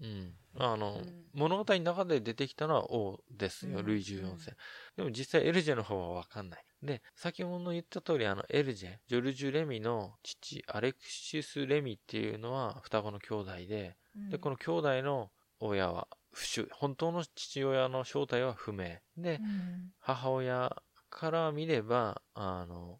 [0.00, 0.34] うん。
[0.58, 4.56] あの、うん物語の中で出てきたのは王ですよ、うんルイ14世。
[4.96, 6.64] でも実際エルジェの方はわかんない。
[6.82, 15.30] で、先ほど言った通り、あの、エルジェ、ジョルジュ・レミの父、アレクシス・レミっていうのは双子の兄弟で、うんで、この兄弟の
[15.60, 18.96] 親は不死、本当の父親の正体は不明。
[19.18, 19.92] でう、ん。
[19.98, 20.74] 母親
[21.10, 22.98] から見れば、あの、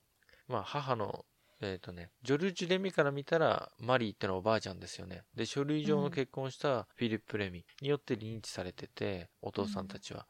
[0.49, 1.25] まあ、母の、
[1.61, 5.23] えっ、とね、ジョルジュ・レミから見たら、マリーってのはおばあちゃんですよね。
[5.35, 10.27] で、書類上の結婚したフィリップ・レミによって認知されてて、お父さんたちは。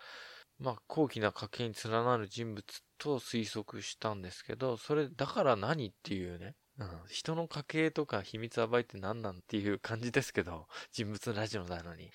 [0.59, 2.65] まあ、高貴な家系に連なる人物
[2.99, 6.55] と推測したんですけど、それ、だから何っていうね。
[6.79, 12.11] うん、人の家系とか秘密暴いて何なんっていう感じですけど、人物ラジオなのに。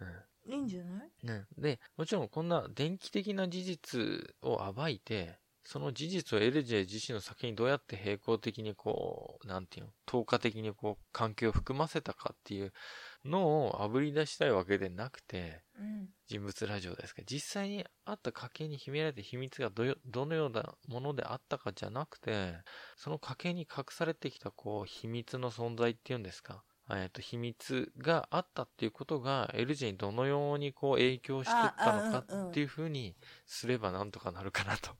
[0.00, 1.26] うんいいんじゃない？
[1.26, 5.38] ね、で、もちろんこんな電気的な事実を暴いて、
[5.70, 12.72] その事実をエルジェ自身の作品にどうやって並行的にこう、なんていうの、透過的にこう、関係を含ませたかっていう
[13.24, 16.08] のを炙り出したいわけでなくて、うん。
[16.26, 22.52] 人物ラジオですけど、実際にあった家系に秘められた秘密がどよどのようなものであったかじゃなくて、
[22.96, 26.64] その家系に隠されてきたこう、秘密の存在っていうんですか。
[26.92, 33.14] えっと、秘密があったっていうことが、エルジェにどのようにこう影響していったのかっていうふうに
[33.46, 34.90] すればなんとかなるかなと。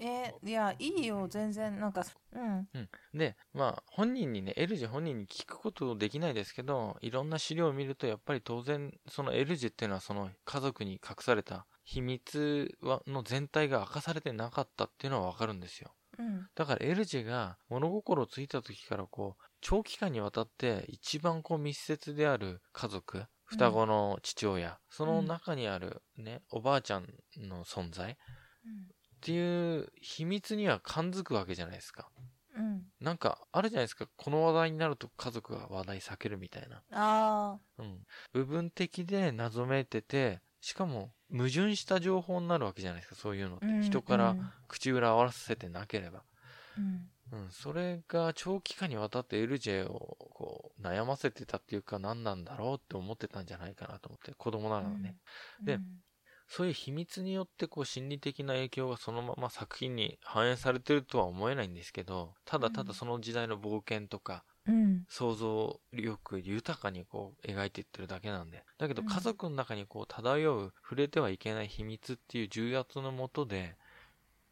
[0.00, 2.68] うんえーいや、いいよ、全然、なんか、うん。
[2.74, 2.88] うん。
[3.18, 15.92] で、まあ、本人にね、エルジェ本人に聞くことできないですけど、いろんな資料を見ると、やっぱり当然、そのエルジェっていうのは、その家族に隠された秘密はの全体が明かされてなかったっていうのはわかるんですよ。
[16.18, 16.46] うん。
[16.54, 28.16] だからエルジェが物心ついた時からこう、長期間にわたって一番こう密接である家族、双子の父親、その中にあるね、おばあちゃんの存在
[29.20, 32.08] っていう秘密には感づくわけじゃないですか。
[32.56, 32.82] うん。
[33.02, 34.08] なんかあるじゃないですか。
[34.16, 36.82] この話題になると家族が話題避けるみたいな。
[36.90, 37.98] あうん。
[38.32, 43.16] 部分的で謎めいてて、しかも矛盾した情報になるわけじゃないですか。
[43.16, 43.66] そういうのって。
[43.66, 43.68] あ。
[43.68, 46.22] うん人から口裏合わせてなければ。
[46.78, 47.10] うん。
[47.32, 55.16] うん、それが長期間にわたって LJ をこう悩ませてたっていうか何なんだろうって思ってたんじゃないかなと思って、子供ならね。
[55.62, 55.82] でうん
[56.50, 65.04] そういう秘密によってこう心理的な影響がそのまま作品に反映されてるとは思えないんですけど、ただただその時代の冒険とかうん。
[65.08, 68.64] 想像力豊かにこう描いていってるだけなんで。
[68.78, 73.76] だけどうん家族の中にこう漂う触れてはいけない秘密っていう重圧のもとで、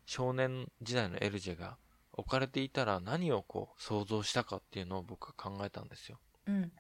[0.07, 1.79] 少年時代のエルジェが
[2.13, 6.19] 置かれていたら何をこう想像したかっていうのを僕は考えたんですよ。
[6.47, 6.73] うん。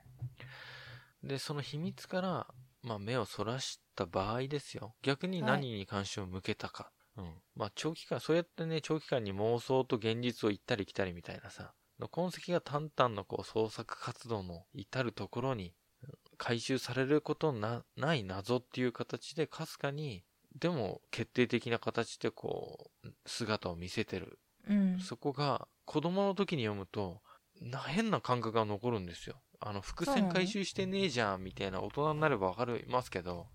[1.22, 2.46] で、その秘密から、
[2.82, 4.94] まあ目をそらした場合ですよ。
[5.02, 6.90] 逆に何に関心を向けたか。
[7.16, 7.34] うん。
[7.54, 20.24] まあ長期間、そうやってね、長期間に妄想と現実を行ったり来たりみたいなさ、の痕跡が淡々のこう創作活動の至るところにうん回収されることなない謎っていう形でかすかに、
[20.54, 24.98] でも決定的な形でこう、姿を見せてるうん。
[25.00, 27.20] そこが子供の時に読むと、
[27.60, 29.40] な、変な感覚が残るんですよ。
[29.61, 33.46] あの、伏線回収してねえじゃん、みたいな大人になればわかりますけど、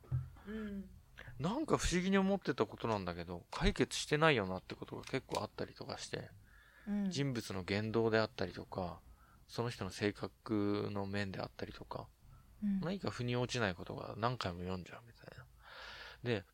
[0.48, 0.86] うん。
[1.40, 6.30] なんか不思議に思ってたことなんだけど、解決してないよなってことが結構あったりとかして、
[6.88, 7.10] うん。
[7.10, 9.00] 人物の言動であったりとか、
[9.48, 12.08] その人の性格の面であったりとか、
[12.64, 15.44] うん何か腑に落ちないことが何回も読んじゃうみたいな。
[16.24, 16.46] で、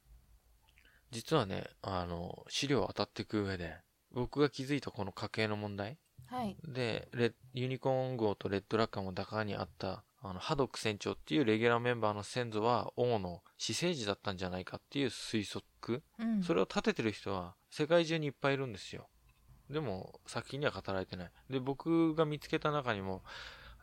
[1.12, 3.76] 実はね、あの、資料を当たっていく上で、
[4.12, 6.00] 僕が気づいたこの家系の問題、
[6.30, 6.56] はい。
[6.68, 16.04] で、レユニコーン号とレッドラッカーも高にあった、あの、ハドック船長っていうレギュラーメンバーの先祖は王の死生児だったんじゃないかっていう推測。
[16.20, 16.44] うん。
[16.44, 19.08] それを立ててる人は世界中にいっぱいいるんですよ。
[19.70, 21.32] でも、作品には語られてない。
[21.50, 23.24] で、僕が見つけた中にも、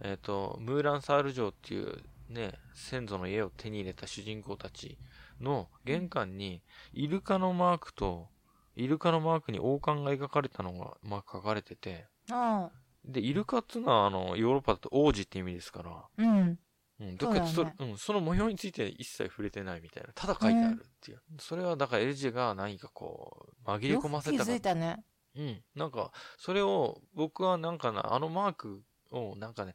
[0.02, 4.98] えっ、と、ムーランサール城っていうね、先祖の家を手に入れた主人公たち
[5.40, 8.28] の玄関に、イルカのマークと、
[8.74, 12.86] イルカのマークに王冠が描かれたのが、まあ、書かれてて、ああ。
[13.04, 16.58] で、イルカっていうのは、あの、ヨーロッパだと王子って意味ですから、うん。
[16.98, 20.10] うん、どそ,、そうだねうん、その模様について一切触れてないみたいな。
[20.14, 21.20] ただ書いてあるっていう。
[21.38, 25.04] それは、だからエルジェが何かこう、紛れ込ませたかづいたね。
[25.36, 25.62] うん。
[25.74, 29.74] なんか、それを、僕はなんかな、あのマークを、なんかね、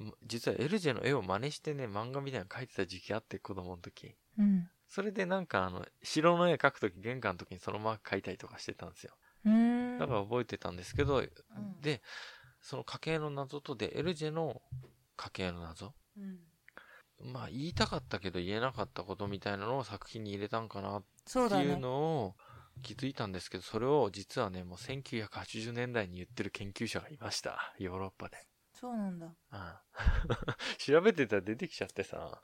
[0.00, 4.16] ん実はエルジェの絵を真似してね、漫画みたいなの描いてた時期あって、子供の時。
[4.38, 4.68] うん。
[4.88, 9.14] それでなんかあの、城の絵描くとき、玄関の時にそのマーク描いたりとかしてたんですよ。
[9.44, 9.81] うーん。
[9.98, 12.02] だから覚えてたんですけど、うんで、
[12.60, 14.62] その家系の謎とで、エルジェの
[15.16, 15.92] 家系の謎。
[16.16, 16.38] うん。
[17.32, 21.78] まあ、言いたかったけど言えなかったことみたいなのを作品に入れたんかなっていう。
[21.78, 21.90] の
[22.24, 22.34] を
[22.82, 27.74] 気づいたんですけど、それを実はね、もう1980年代に言ってる研究者がいました。
[27.78, 28.38] ヨーロッパで。
[28.72, 29.26] そうなんだ。
[29.50, 32.40] ああ 調べてたら出てきちゃってさ、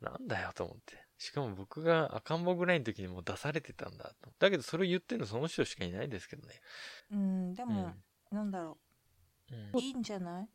[0.00, 1.05] なんだよと思って。
[1.18, 4.30] しかも僕が赤ん坊ぐらいの時にもう出されてたんだと。
[4.38, 6.60] だけどそれを言ってるのその人しかいないですけどね。
[7.10, 7.54] うん。
[7.54, 7.74] でうん。
[7.74, 7.94] も、
[8.30, 8.78] なんだろ
[9.50, 9.80] うんう。
[9.80, 10.48] いいんじゃない？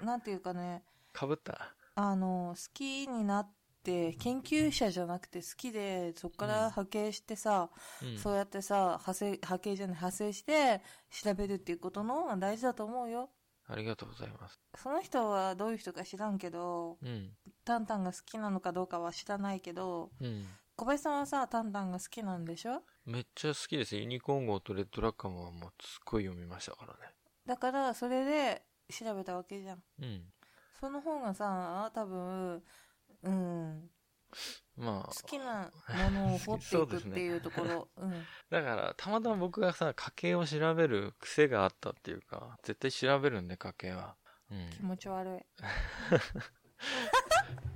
[0.00, 1.74] うん なんていうかね、かぶった？
[1.96, 7.70] あの、好きになって、研究者じゃなくて好きで、そこから派遣してさ、
[8.02, 8.18] うん。
[8.18, 13.30] そうやってさ、派生、派遣じゃない、派生して調べるっていうことの方が大事だと思うよ。
[13.66, 14.60] ありがとうございます。
[14.76, 17.30] その人はどういう人か知らんけど、うん。
[17.64, 20.46] タンタンが好きなのかどうかは知らないけど、うん。
[20.76, 22.82] 小林さんはさ、タンタンが好きなんでしょ？
[23.06, 23.96] めっちゃ好きです。
[23.96, 27.14] ユニコーン号とレッドラッカーももうすっごい読みましたからね。
[27.46, 29.82] だから、それで調べたわけじゃん。
[30.02, 30.24] うん。
[30.80, 32.62] その方がさ、多分、
[33.22, 33.90] うん、
[34.76, 37.88] まあ好、きなものを掘っていくっていうところ。
[37.96, 38.26] うん。
[38.50, 44.16] だから、たまたま僕がさ、家計を調べる癖があったっていうか、絶対調べるんで、家計は。
[44.50, 44.70] うん。
[44.70, 45.42] 気持ち悪い。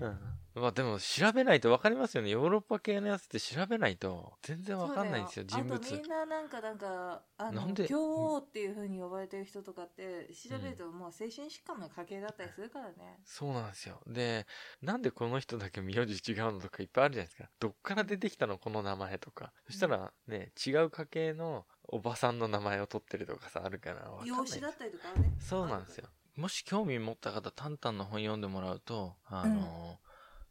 [0.00, 0.38] うん。
[0.58, 2.30] まあでも調べないと分かりますよね。
[2.30, 5.74] ヨーロッパ系のやつって調べないと全然分かんないんですよ、人物。
[5.74, 7.86] あとみんななんか、なんか、あの、なんで？
[7.86, 13.20] 教王っていう風に呼ばれてる人とかって、調べるともう精神疾患の家系だったりするからね。
[13.24, 14.00] そうなんですよ。
[14.06, 14.46] で、
[14.82, 17.50] なんでこの人だけ名字違うのとかいっぱいあるじゃないですか。
[17.60, 19.52] どっから出てきたのこの名前とか。
[19.66, 25.32] そしたらね、違う家系のおばさんの名前を取ってるとかさ、あるから養子だったりとかね。
[25.40, 26.08] そうなんですよ。
[26.36, 29.98] もし興味持った方、タンタンの本読んでもらうと、あの、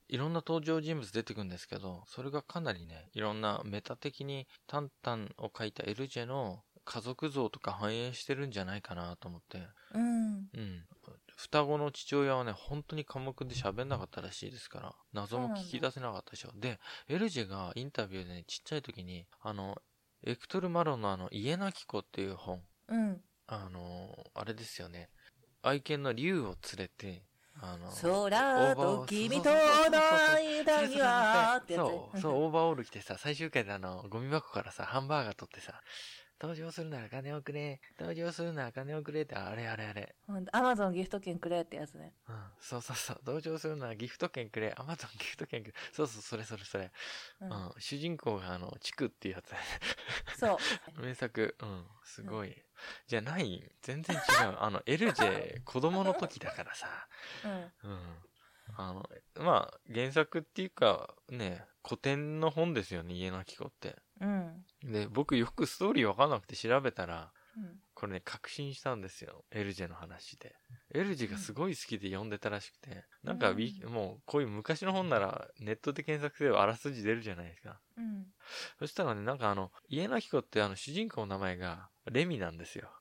[0.09, 9.67] いろんな登場人物出てくるんですけど、それがかなりね、いろんなメタ的にタンタンを書いたエルジェの家族像とか反映してるんじゃないかなと思って。
[9.93, 10.35] うん。
[10.53, 10.85] うん。
[11.35, 16.51] 双子の父親はね、本当に寡黙で喋んなかったらしいですから、謎も聞き出せなかったでしょ。
[16.55, 16.79] で、
[17.09, 19.77] エルジェがインタビューでね、ちっちゃい時に、あの、
[20.23, 23.21] エクトル・マロンのあの、家なき子っていう本、うん。
[23.45, 25.09] あの、あれですよね。
[25.61, 27.23] 愛犬の竜を連れて、
[28.01, 29.55] 空と君との
[30.35, 35.81] 間にはってやつねそう、そう、オーバーオール着てさ、最終回であの、ゴミ箱からさ、ハンバーガー取ってさ、
[36.39, 40.15] 登場するなら金をくれ、登場するなら金をくれって、あれあれあれ。
[40.51, 42.13] アマゾンギフト券くれってやつね。
[42.29, 45.73] うん、そうそうそう、登場するならギフト券くれ、アマゾンギフト券くれ。
[45.91, 46.91] そうそう、それそれそれ。
[47.41, 49.63] ううんん、主人公があの、チクっていうやつだね。
[50.37, 50.59] そ
[50.97, 51.01] う。
[51.01, 52.55] 名作、うん、すごい。
[53.07, 54.21] じゃない、全然違う。
[54.59, 56.87] あの、エルジェ、子供の時だからさ、
[57.43, 57.91] うん。
[57.91, 58.23] うん。
[58.75, 59.09] あの、
[59.39, 63.95] まあ、原作っていうか、ね、古典の本ですよね、家なき子って。
[64.19, 64.65] うん。
[64.83, 67.79] で、僕よくストーリーわかんなくて調べたら、うん。
[67.95, 69.43] これね、確信したんですよ。
[69.51, 70.55] エルジェの話で。
[70.93, 73.55] エルジェがすごい好きで読んでたらしくて、なんかウ
[73.89, 77.81] もう、こういう昔の本なら、ネットで検索すればあらすじ出るじゃないですか。
[77.97, 78.27] うん。
[78.77, 82.91] そしたらね、なんかあの、家なき子ってあの、主人公の名前が、レミなんですよ。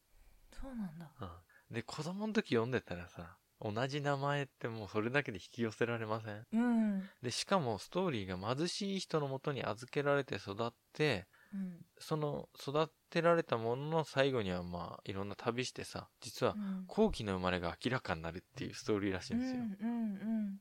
[0.50, 1.12] そうなんだ。
[1.20, 1.24] う
[1.72, 1.74] ん。
[1.74, 6.46] で、子供の時読んでたらさ、同じ名前ってもうそれだけで引き寄せられません？
[6.52, 7.10] うん。
[7.22, 11.84] で、しかもストーリーが貧しい人のもとに預けられて育って、うん。
[11.98, 16.84] その育てられたものの最後にはまあ、いろんな旅してさ、実はうん。
[16.86, 19.60] 後期の生まれが明らかになるっていうストーリーらしいんですよ。
[19.80, 20.60] うんうん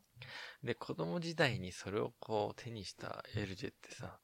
[0.63, 4.19] で、子供時代にそれをこう手にしたエルジェってさ、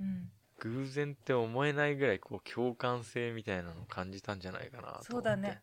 [0.00, 0.30] うん。
[0.60, 5.10] 偶然って思えないぐらいこう共感性みたいなのを感じたんじゃないかなと思って。
[5.10, 5.62] そうだね。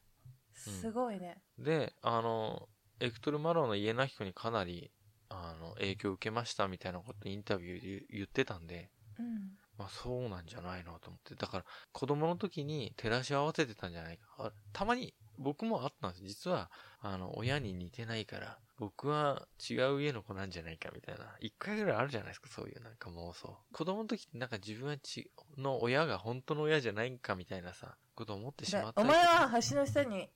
[0.53, 1.41] すごいね。
[1.57, 2.69] で、あの、
[2.99, 4.91] エクトル・マローの家なき子にかなり、
[5.29, 9.57] あの、影響を受けましたみたいなことインタビューで言言ってたんで、うん。
[9.77, 11.35] まあそうなんじゃないのと思って。
[11.35, 14.23] だから子供の時に照らし合わせてたんじゃないか。
[14.39, 16.23] あたまに僕もあったんです。
[16.23, 16.71] 実は、
[17.01, 21.35] あの、親に似てないから、僕は違う家の子なんじゃないかみたいな。
[21.39, 23.57] 一回ぐらいあるじゃないですか、そういうなんか妄想。
[23.71, 30.29] 子供の時ってなんか自分はち、の親が本当の親じゃないんかみたいなさ、ことを思ってしまったお前は橋の下に、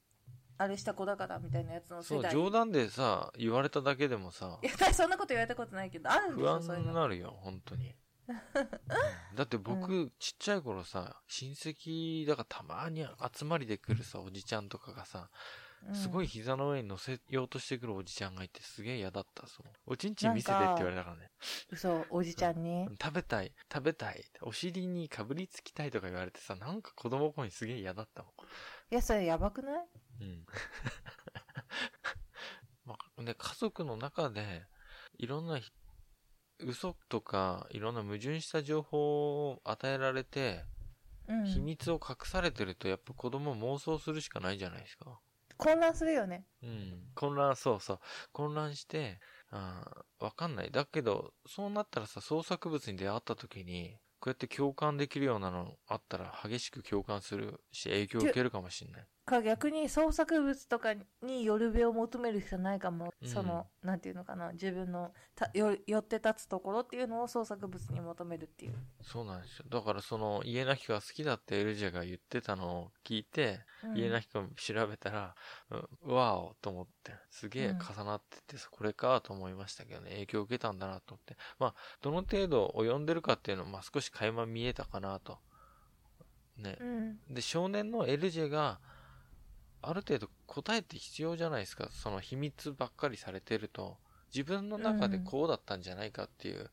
[0.58, 2.34] あれした子だからみたいなやつのそう、世代。
[2.34, 6.90] 冗談でさ、言われただけでもさい、や、そんなこと言われたことないけど、あるんです不よ、そういうの。
[6.90, 7.96] 安になるよ、本当に。
[8.30, 8.36] うん
[9.36, 13.06] だって僕、ちっちゃい頃さ、親戚だからたまに
[13.38, 15.30] 集まりで来るさ、おじちゃんとかがさ、
[15.94, 16.26] すごい。
[16.26, 19.68] い膝の上に乗せようとしてくるおじちゃんがいてすげえ嫌だった、そう。
[19.86, 21.30] おちんちん見せてって言われたからね。
[21.72, 22.90] 嘘、おじちゃんに？
[23.02, 28.32] 食べたい、食べたい、お尻にかぶりつきたいとか言われてさ、なんか子供の頃にすげえ嫌だったもん。
[28.92, 29.86] いや、それやばくない？
[30.22, 30.46] うん。
[32.86, 34.64] まあ、ね、家族の中で、
[35.18, 35.72] いろんなひ
[36.60, 40.64] 嘘とか、いろんな矛盾した情報を与えられて、
[41.28, 41.46] うん。
[41.46, 45.20] 秘密を隠されてると、やっぱ子供妄想するしかないじゃないですか。
[45.58, 46.46] 混乱するよね。
[46.62, 47.12] うん。
[47.16, 48.00] 混乱、そうそう。
[48.32, 49.20] 混乱して、
[49.52, 50.72] あーわかんない。
[50.72, 59.08] だけど、そうなったらさ、創作物に出会った時に、こうやって共感できるようなのあったら、激しく共感するし、影響を受けるかもしれない。
[59.30, 69.66] か逆に創作物とかによるべを求める人ないかも、うんそのなんていうのかな自分のたよ寄って立つところっていうのを創作物に求めるっていう、そうなんですよ。
[69.70, 75.36] だからその、家なき子が好きだってエルジェが言ってたのを聞いて、うん家なき子調べたら、
[76.04, 81.38] うん、わおと思って、すげえ重なってて、これかと思いましたけどね、影響を受けたんだなと思って。
[81.60, 85.38] まあ、どの程度及んでるかっていうのは、まあ少し垣間見えたかなと。
[86.58, 86.78] ね。
[86.80, 88.80] うんで、少年のエルジェが、
[89.82, 91.90] ある程度答えって必要じゃないですか。
[91.92, 93.98] その秘密ばっかりされてると、
[94.34, 96.70] 自分の中でこうだったんじゃないかっていう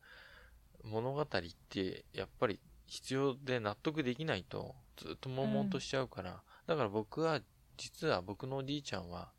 [0.84, 1.26] 物語っ
[1.68, 7.40] て、やっぱり必要で納得できないと、ずっと悶々としちゃうから、だから僕は、
[7.76, 9.32] 実は僕のおじいちゃんは、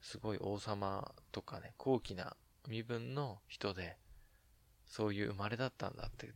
[0.00, 2.36] すごい王様とかね、高貴な
[2.66, 3.96] 身分の人で、
[4.86, 6.32] そういう生まれだったんだって、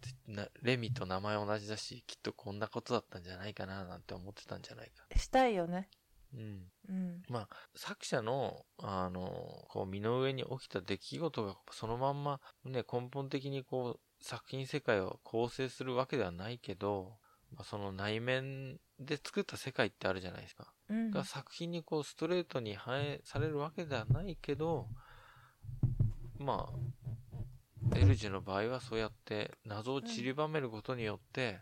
[0.61, 5.07] レミと名前同じだし、きっとこんなことだったんじゃないかななんて思ってたんじゃないか。
[5.19, 5.89] したいよね
[6.35, 6.73] うん。
[6.89, 7.23] うん。
[7.29, 17.19] まあ、作者の、あの、こう、身の上に起きた出来事がそのまんま、ね、根本的にこう、作品世界を構成するわけではないけど、
[17.55, 20.73] まあ、その内面で作った世界ってあるじゃないですか。
[20.89, 21.11] うん。
[21.11, 24.89] が作品にこう、ストレートに反映されるわけではないけど、
[26.39, 31.61] まあ、エルジェの場合はそうやって謎を散りばめることによって、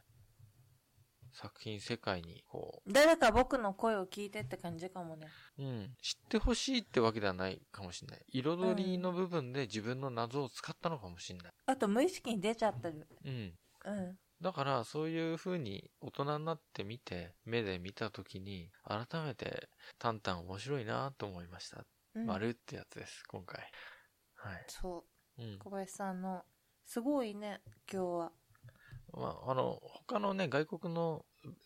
[1.33, 5.29] 作品世界にこう、誰か僕の声を聞いてって感じかもね。
[5.59, 5.97] うん。
[6.03, 8.25] 知ってほしいってわけではないかもしれない。
[8.33, 11.53] 彩りの部分で自分の謎を使ったのかもしれない。
[11.67, 13.07] あと無意識に出ちゃってる。
[13.25, 13.55] うん。
[13.85, 14.19] うん。
[14.41, 19.69] だから、そういう風に大人になってみて、目で見たときに、改めて、
[19.99, 21.85] タンタン面白いなと思いました。
[22.15, 23.71] うん、丸ってやつです、今回。
[24.37, 24.65] はい。
[24.69, 25.05] そ
[25.39, 25.43] う。
[25.43, 25.59] うん。
[25.59, 26.43] 小林さんの、
[26.87, 27.61] すごいね、
[27.93, 28.33] 今日は。
[29.15, 31.25] まあ、あの、他のね、外国の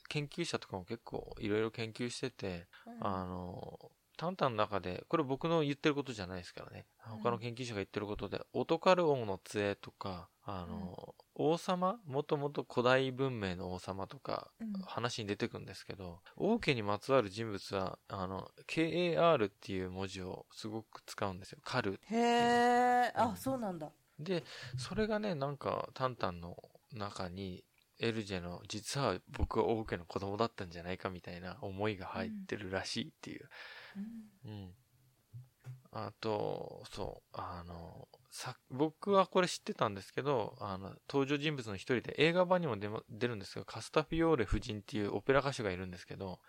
[0.09, 6.87] 研究者とかも結構いろいろ研究してて、うんあの、タンタンの中で、これ僕の言ってることじゃないですからね。
[7.09, 11.99] うん他の研究者が言ってることで、オトカル王の杖とか、あの、王様？
[12.07, 21.59] もともと古代文明の王様とか、うん話に出てくるんですけど、王家にまつわる人物は、あの、KAR っていう文字をすごく使うんですよ。
[21.65, 22.01] カル。
[22.11, 23.91] へえ、あ、うんそうなんだ。
[24.19, 24.45] で、
[24.79, 26.57] それがね、なんか、タンタンの
[26.95, 27.65] 中に、
[28.01, 33.49] エルジェの、実は僕は王家の子供だったんじゃないかみたいな思いが入ってるらしいっていう。
[34.45, 34.75] うんうん。
[35.93, 46.41] あと、そう、あの、さ、僕はこれ知ってたんですけど、あの、登場人物の一人で映画版にも出ま出るんですが、カスタフィオーレ夫人っていうオペラ歌手がいるんですけど、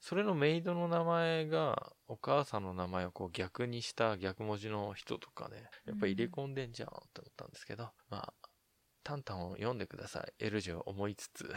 [0.00, 8.34] それのメイドの名前が、お母さんの名前をこう逆にした逆文字の人とかね、やっぱ入れ込んでんじゃんって思ったんですけど、まあ、
[9.02, 10.32] タンタンを読んでください。
[10.38, 11.52] エルジを思いつつ。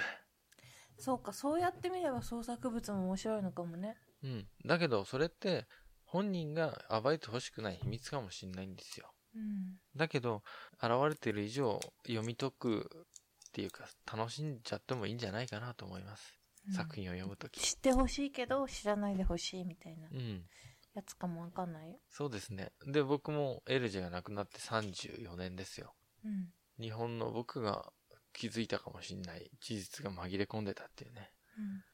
[0.97, 3.97] そうか、そうやってみれば創作物も面白いのかもね。
[4.23, 4.47] うん。
[4.65, 5.67] だけど、それって、
[6.05, 9.11] 本人が暴いてほしくない秘密かもしれないんですよ。
[9.35, 9.79] うん。
[9.95, 10.43] だけど、
[10.75, 13.07] 現れている以上、読み解く
[13.49, 16.37] っていうか、楽しんじゃってもいいんじゃないかなと思います。
[16.37, 17.59] うん作品を読むとき。
[17.59, 20.45] 知ってほしいけど、知らないでほしいみたいなうん。
[20.93, 21.97] やつかもわかんないよ。
[22.09, 22.71] そうですね。
[22.87, 25.93] で、僕もエルジェが亡くなって34年ですよ。
[26.23, 26.53] うん。
[26.79, 27.91] 日本の僕が
[28.33, 31.31] 気づいたかもしれない事実が紛れ込んでたっていうね。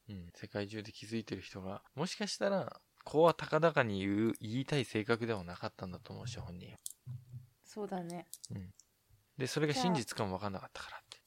[0.08, 0.14] うん。
[0.14, 0.26] うん。
[0.34, 6.74] 世界中で気づいてる人が、もしかしたら、こうは高々に言う、言いたい性格ではなかったんだと思うし、本人。
[7.64, 8.26] そうだね。
[8.50, 8.70] うん。
[9.36, 11.18] で、それが真実かもわかんなかったからって。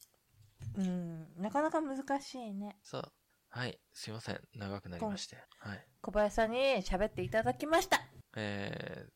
[0.78, 1.42] うん。
[1.42, 2.76] なかなか難しいね。
[2.82, 3.12] そう。
[3.50, 3.78] はい。
[3.92, 4.40] すいません。
[4.54, 5.36] 長くなりまして。
[5.58, 5.86] はい。
[6.00, 8.00] 小林さんに喋っていただきました。
[8.36, 9.06] え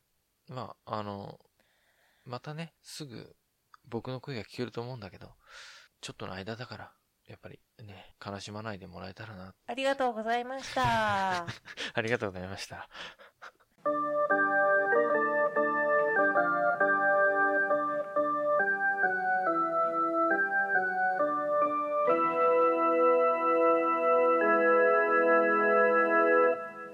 [0.49, 1.41] ー、まあ、あの、
[2.25, 3.35] またね、すぐ
[3.89, 5.29] 僕の声が聞けると思うんだけど、
[6.01, 6.93] ちょっとの間だから、
[7.27, 9.55] やっぱりね、悲しまないでもらえたらな。
[9.67, 11.45] ありがとうございました。
[11.95, 12.89] ありがとうございました。